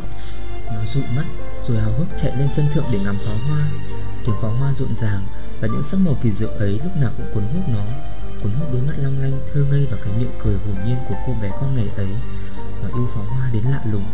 [0.66, 1.26] Nó dụi mắt,
[1.68, 3.70] rồi hào hức chạy lên sân thượng để ngắm pháo hoa.
[4.26, 5.22] Tiếng pháo hoa rộn ràng
[5.62, 7.84] Và những sắc màu kỳ diệu ấy lúc nào cũng cuốn hút nó,
[8.44, 11.16] Cuốn hút đôi mắt long lanh, thơ ngây và cái miệng cười hồn nhiên của
[11.28, 12.08] cô bé con ngày ấy.
[12.84, 14.06] Nó yêu pháo hoa đến lạ lùng.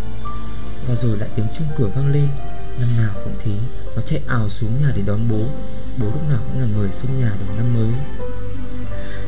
[0.87, 2.27] Và rồi lại tiếng chuông cửa vang lên.
[2.79, 3.51] Năm nào cũng thế,
[3.95, 5.45] Nó chạy ào xuống nhà để đón bố.
[5.97, 7.93] Bố lúc nào cũng là người xung nhà đón năm mới.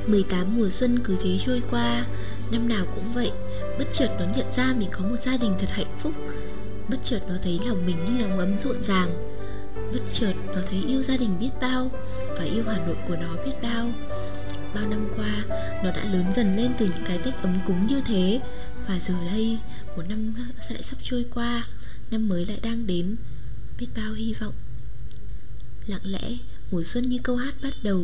[0.07, 2.05] Mười tám mùa xuân cứ thế trôi qua,
[2.51, 3.31] Năm nào cũng vậy.
[3.79, 6.13] Bất chợt nó nhận ra mình có một gia đình thật hạnh phúc.
[6.89, 9.09] Bất chợt nó thấy lòng mình như là ấm rộn ràng.
[9.93, 11.91] Bất chợt nó thấy yêu gia đình biết bao
[12.37, 13.89] Và yêu Hà Nội của nó biết bao.
[14.75, 15.45] Bao năm qua,
[15.83, 18.39] Nó đã lớn dần lên từ những cái Tết ấm cúng như thế.
[18.87, 19.59] Và giờ đây,
[19.97, 20.35] Một năm
[20.69, 21.63] lại sắp trôi qua.
[22.11, 23.15] Năm mới lại đang đến.
[23.79, 24.53] Biết bao hy vọng.
[25.87, 26.37] Lặng lẽ
[26.71, 28.01] mùa xuân như câu hát bắt đầu.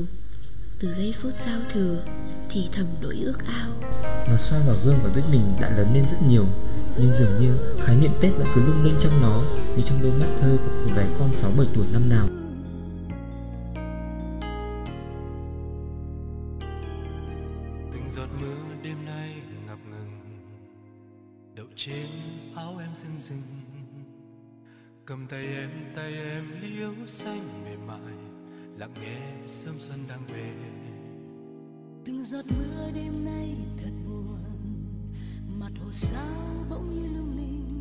[0.79, 2.05] Từ giây phút giao thừa
[2.49, 3.69] Thì thầm nỗi ước ao.
[4.29, 6.47] Nó soi vào gương và biết mình đã lớn lên rất nhiều
[6.99, 9.43] Nhưng dường như khái niệm Tết vẫn cứ lung linh trong nó
[9.75, 12.27] Như trong đôi mắt thơ của cô bé con 6-7 tuổi năm nào.
[17.93, 19.35] Từng giọt mưa đêm nay
[19.67, 20.21] ngập ngừng
[21.55, 22.07] đậu trên
[22.55, 23.52] áo em rưng rưng
[25.05, 28.13] cầm tay em tay em liễu xanh mềm mại,
[28.77, 30.53] lặng nghe sớm xuân đang về.
[32.05, 34.39] Từng giọt mưa đêm nay thật buồn,
[35.59, 37.79] mặt hồ sao bỗng như lung linh.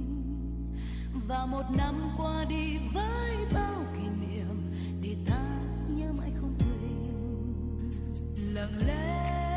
[1.29, 7.91] Và một năm qua đi với bao kỷ niệm, để ta nhớ mãi không quên.
[8.55, 9.52] Lặng lẽ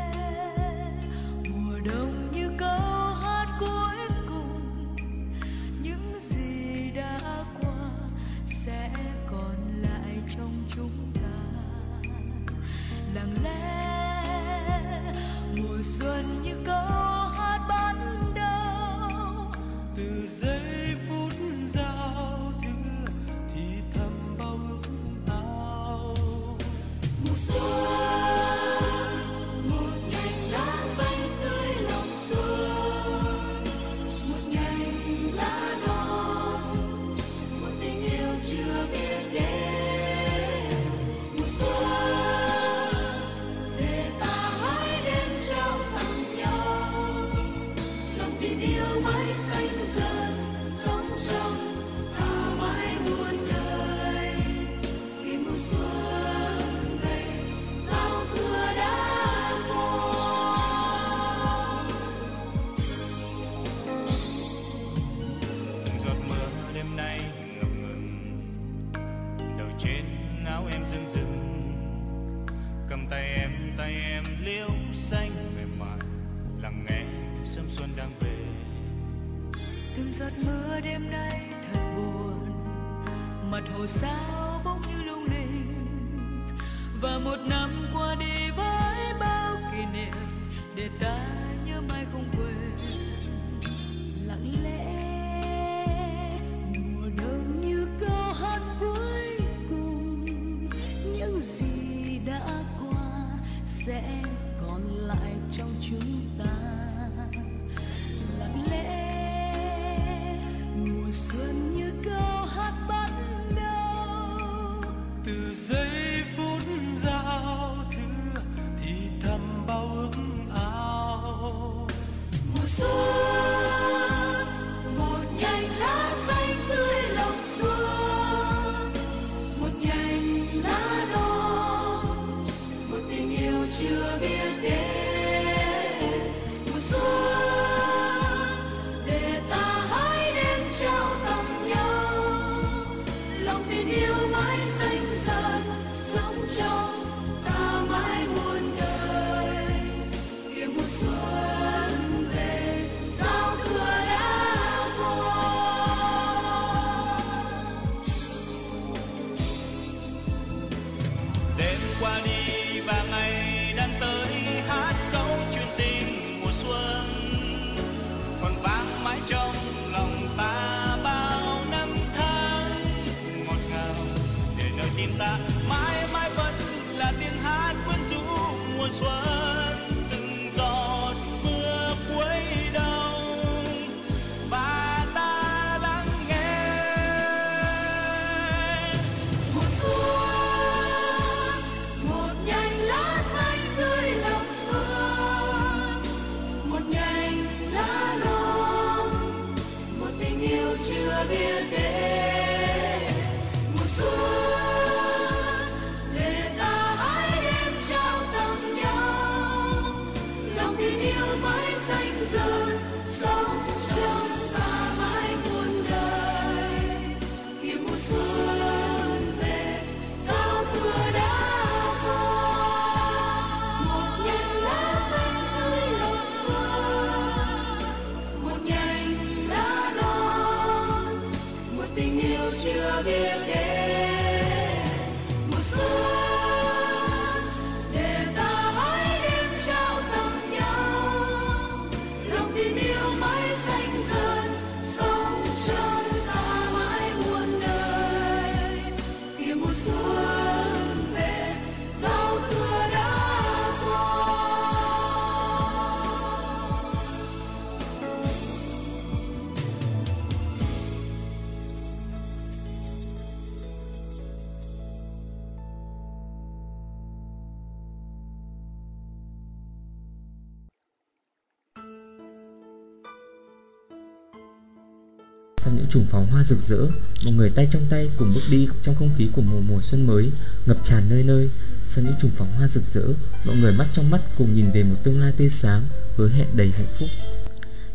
[275.66, 276.78] Sau những chùm pháo hoa rực rỡ
[277.24, 280.06] Mọi người tay trong tay cùng bước đi Trong không khí của mùa mùa xuân
[280.06, 280.30] mới
[280.66, 281.50] Ngập tràn nơi nơi.
[281.86, 283.02] Sau những chùm pháo hoa rực rỡ
[283.44, 285.82] Mọi người mắt trong mắt cùng nhìn về một tương lai tươi sáng
[286.16, 287.08] Hứa hẹn đầy hạnh phúc.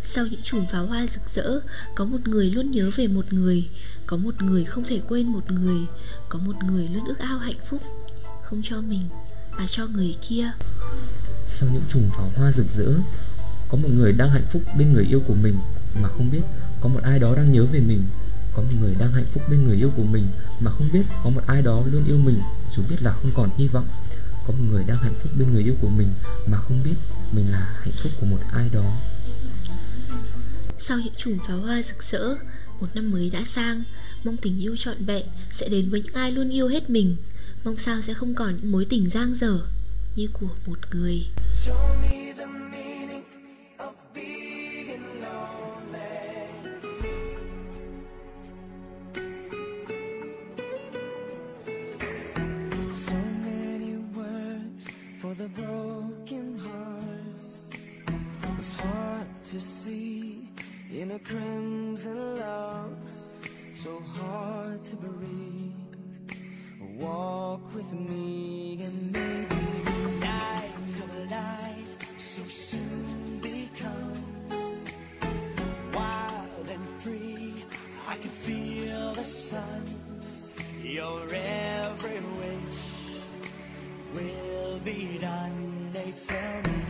[0.06, 1.60] Sau những chùm pháo hoa rực rỡ
[1.96, 3.70] Có một người luôn nhớ về một người
[4.08, 5.80] Có một người không thể quên một người
[6.30, 7.82] Có một người luôn ước ao hạnh phúc
[8.44, 9.10] Không cho mình
[9.58, 10.52] Mà cho người kia.
[11.46, 12.94] Sau những chùm pháo hoa rực rỡ
[13.70, 15.56] Có một người đang hạnh phúc bên người yêu của mình
[16.02, 16.42] Mà không biết
[16.82, 18.04] có một ai đó đang nhớ về mình.
[18.54, 20.28] Có một người đang hạnh phúc bên người yêu của mình
[20.60, 22.42] Mà không biết có một ai đó luôn yêu mình
[22.76, 23.88] Dù biết là không còn hy vọng.
[24.48, 26.08] Có một người đang hạnh phúc bên người yêu của mình
[26.48, 26.96] Mà không biết
[27.32, 28.98] mình là hạnh phúc của một ai đó.
[30.80, 32.36] Sau những chùm pháo hoa rực rỡ
[32.80, 33.84] Một năm mới đã sang
[34.24, 35.26] Mong tình yêu trọn vẹn
[35.60, 37.16] Sẽ đến với những ai luôn yêu hết mình.
[37.64, 39.60] Mong sao sẽ không còn những mối tình giang dở
[40.16, 41.26] Như của một người.
[41.66, 42.31] Show me
[61.02, 62.96] in a crimson love.
[63.74, 65.74] So hard to breathe.
[67.00, 69.64] Walk with me and maybe
[70.20, 71.86] nights of light
[72.18, 74.24] so soon become
[75.92, 77.64] wild and free.
[78.08, 79.84] I can feel the sun.
[80.84, 82.82] Your every wish
[84.14, 85.90] will be done.
[85.94, 86.81] They tell me,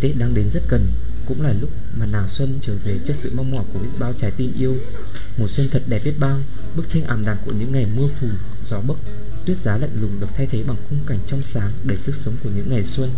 [0.00, 0.86] Tết đang đến rất gần.
[1.26, 4.12] Cũng là lúc mà nàng xuân trở về trước sự mong mỏi của biết bao
[4.12, 4.76] trái tim yêu.
[5.38, 6.40] Mùa xuân thật đẹp biết bao.
[6.76, 8.30] Bức tranh ảm đạm của những ngày mưa phùn,
[8.64, 8.96] gió bấc
[9.46, 12.34] Tuyết giá lạnh lùng được thay thế bằng khung cảnh trong sáng Đầy sức sống
[12.44, 13.10] của những ngày xuân.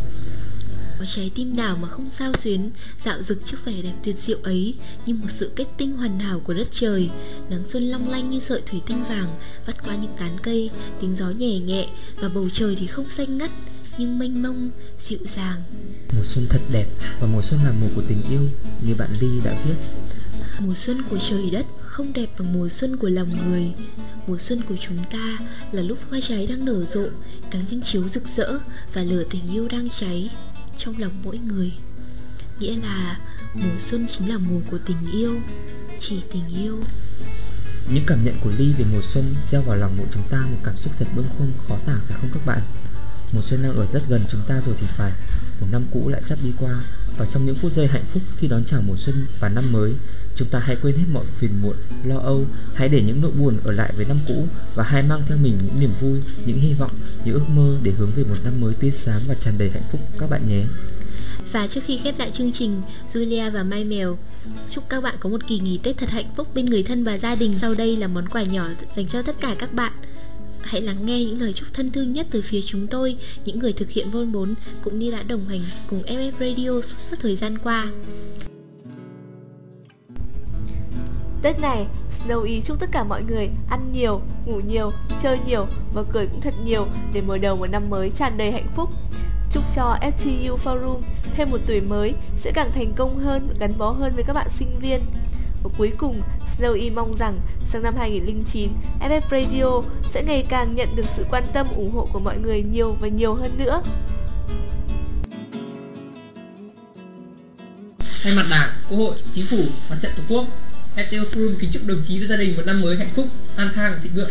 [1.01, 2.70] Có trái tim nào mà không sao xuyến
[3.05, 4.74] Dạo rực trước vẻ đẹp tuyệt diệu ấy
[5.07, 7.11] Như một sự kết tinh hoàn hảo của đất trời?
[7.51, 10.70] Nắng xuân long lanh như sợi thủy tinh vàng Vắt qua những tán cây
[11.01, 13.51] Tiếng gió nhẹ nhẹ Và bầu trời thì không xanh ngắt.
[13.99, 14.70] Nhưng mênh mông,
[15.09, 15.62] dịu dàng.
[16.16, 16.86] Mùa xuân thật đẹp
[17.20, 18.49] Và mùa xuân là mùa của tình yêu
[18.86, 19.74] Như bạn Ly đã viết.
[20.59, 23.72] Mùa xuân của trời đất không đẹp bằng mùa xuân của lòng người.
[24.26, 25.38] Mùa xuân của chúng ta
[25.72, 27.09] là lúc hoa trái đang nở rộ
[27.51, 28.59] Cánh trăng chiếu rực rỡ
[28.93, 30.30] Và lửa tình yêu đang cháy
[30.78, 31.72] trong lòng mỗi người.
[32.61, 33.20] Nghĩa là
[33.55, 35.41] mùa xuân chính là mùa của tình yêu
[36.01, 36.82] Chỉ tình yêu.
[37.95, 40.59] Những cảm nhận của Ly về mùa xuân gieo vào lòng mỗi chúng ta một
[40.64, 42.61] cảm xúc thật bâng khuâng khó tả phải không các bạn
[43.33, 45.12] Mùa xuân đang ở rất gần chúng ta rồi thì phải
[45.61, 46.85] Một năm cũ lại sắp đi qua
[47.18, 49.95] Và trong những phút giây hạnh phúc khi đón chào mùa xuân và năm mới
[50.37, 53.57] Chúng ta hãy quên hết mọi phiền muộn, lo âu Hãy để những nỗi buồn
[53.64, 56.74] ở lại với năm cũ Và hãy mang theo mình những niềm vui, những hy
[56.74, 56.93] vọng,
[57.24, 59.89] những ước mơ Để hướng về một năm mới tươi sáng và tràn đầy hạnh
[59.93, 60.64] phúc các bạn nhé
[61.53, 64.18] và trước khi khép lại chương trình, Julia và Mai Mèo
[64.70, 67.18] chúc các bạn có một kỳ nghỉ Tết thật hạnh phúc bên người thân và
[67.18, 67.55] gia đình.
[67.61, 69.93] Sau đây là món quà nhỏ dành cho tất cả các bạn.
[70.63, 73.73] Hãy lắng nghe những lời chúc thân thương nhất từ phía chúng tôi, những người
[73.73, 74.55] thực hiện vôn bốn
[74.85, 76.71] cũng như đã đồng hành cùng FF Radio
[77.11, 77.91] suốt thời gian qua.
[81.43, 81.87] Tết này,
[82.19, 84.91] Snowy chúc tất cả mọi người ăn nhiều, ngủ nhiều,
[85.23, 88.53] chơi nhiều và cười cũng thật nhiều để mở đầu một năm mới tràn đầy
[88.53, 88.91] hạnh phúc.
[89.53, 91.01] Chúc cho FTU Forum
[91.35, 94.49] thêm một tuổi mới sẽ càng thành công hơn, gắn bó hơn với các bạn
[94.51, 95.01] sinh viên.
[95.63, 96.23] Và cuối cùng,
[96.57, 99.83] Snowy mong rằng sang năm 2009, FF Radio
[100.13, 103.09] sẽ ngày càng nhận được sự quan tâm ủng hộ của mọi người nhiều và
[103.09, 103.83] nhiều hơn nữa.
[108.23, 109.59] Thay mặt Đảng, Quốc hội, Chính phủ,
[109.91, 110.45] Mặt trận Tổ quốc,
[110.97, 113.69] FTO Forum kính chúc đồng chí và gia đình một năm mới hạnh phúc, an
[113.75, 114.31] khang, thịnh vượng.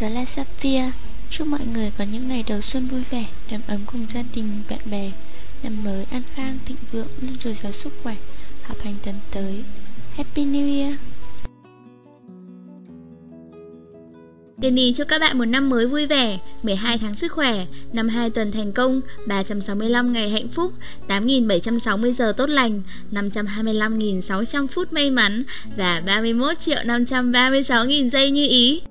[0.00, 0.90] Đó là Sapphire.
[1.30, 4.62] Chúc mọi người có những ngày đầu xuân vui vẻ, đầm ấm cùng gia đình,
[4.70, 5.10] bạn bè.
[5.64, 8.14] Năm mới an khang, thịnh vượng, luôn dồi dào sức khỏe.
[8.64, 9.64] Học hành tuần tới.
[10.16, 10.94] Happy New Year!
[14.62, 18.30] Kenny chúc các bạn một năm mới vui vẻ, 12 tháng sức khỏe, năm 2
[18.30, 20.72] tuần thành công, 365 ngày hạnh phúc,
[21.08, 22.82] 8.760 giờ tốt lành,
[23.12, 25.42] 525.600 phút may mắn
[25.76, 28.82] và 31 triệu 536.000 giây như ý.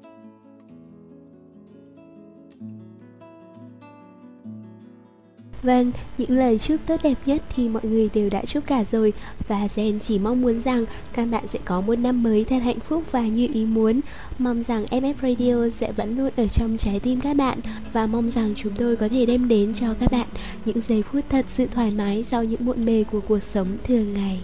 [5.63, 9.13] Vâng, những lời chúc tốt đẹp nhất thì mọi người đều đã chúc cả rồi.
[9.47, 12.79] Và Gen chỉ mong muốn rằng các bạn sẽ có một năm mới thật hạnh
[12.79, 14.01] phúc và như ý muốn.
[14.37, 17.59] Mong rằng FF Radio sẽ vẫn luôn ở trong trái tim các bạn
[17.93, 20.27] Và mong rằng chúng tôi có thể đem đến cho các bạn
[20.65, 24.13] những giây phút thật sự thoải mái sau những muộn bề của cuộc sống thường
[24.13, 24.39] ngày.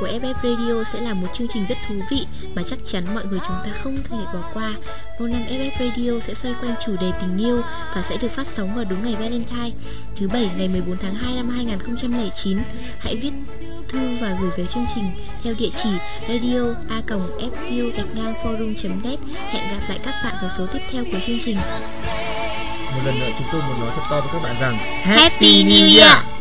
[0.00, 3.26] Của FF Radio sẽ là một chương trình rất thú vị mà chắc chắn mọi
[3.26, 4.74] người chúng ta không thể bỏ qua.
[5.18, 7.60] Vô năm FF Radio sẽ xoay quanh chủ đề tình yêu
[7.94, 9.70] và sẽ được phát sóng vào đúng ngày Valentine,
[10.16, 12.58] thứ bảy ngày 14 tháng 2 năm 2009.
[12.98, 13.32] Hãy viết
[13.88, 15.10] thư và gửi về chương trình
[15.44, 15.90] theo địa chỉ
[16.28, 17.00] radio a
[17.38, 19.18] fq gạch ngang forum.net.
[19.50, 21.56] Hẹn gặp lại các bạn vào số tiếp theo của chương trình.
[22.92, 25.98] Một lần nữa chúng tôi muốn nói thật to với các bạn rằng Happy New
[25.98, 26.31] Year!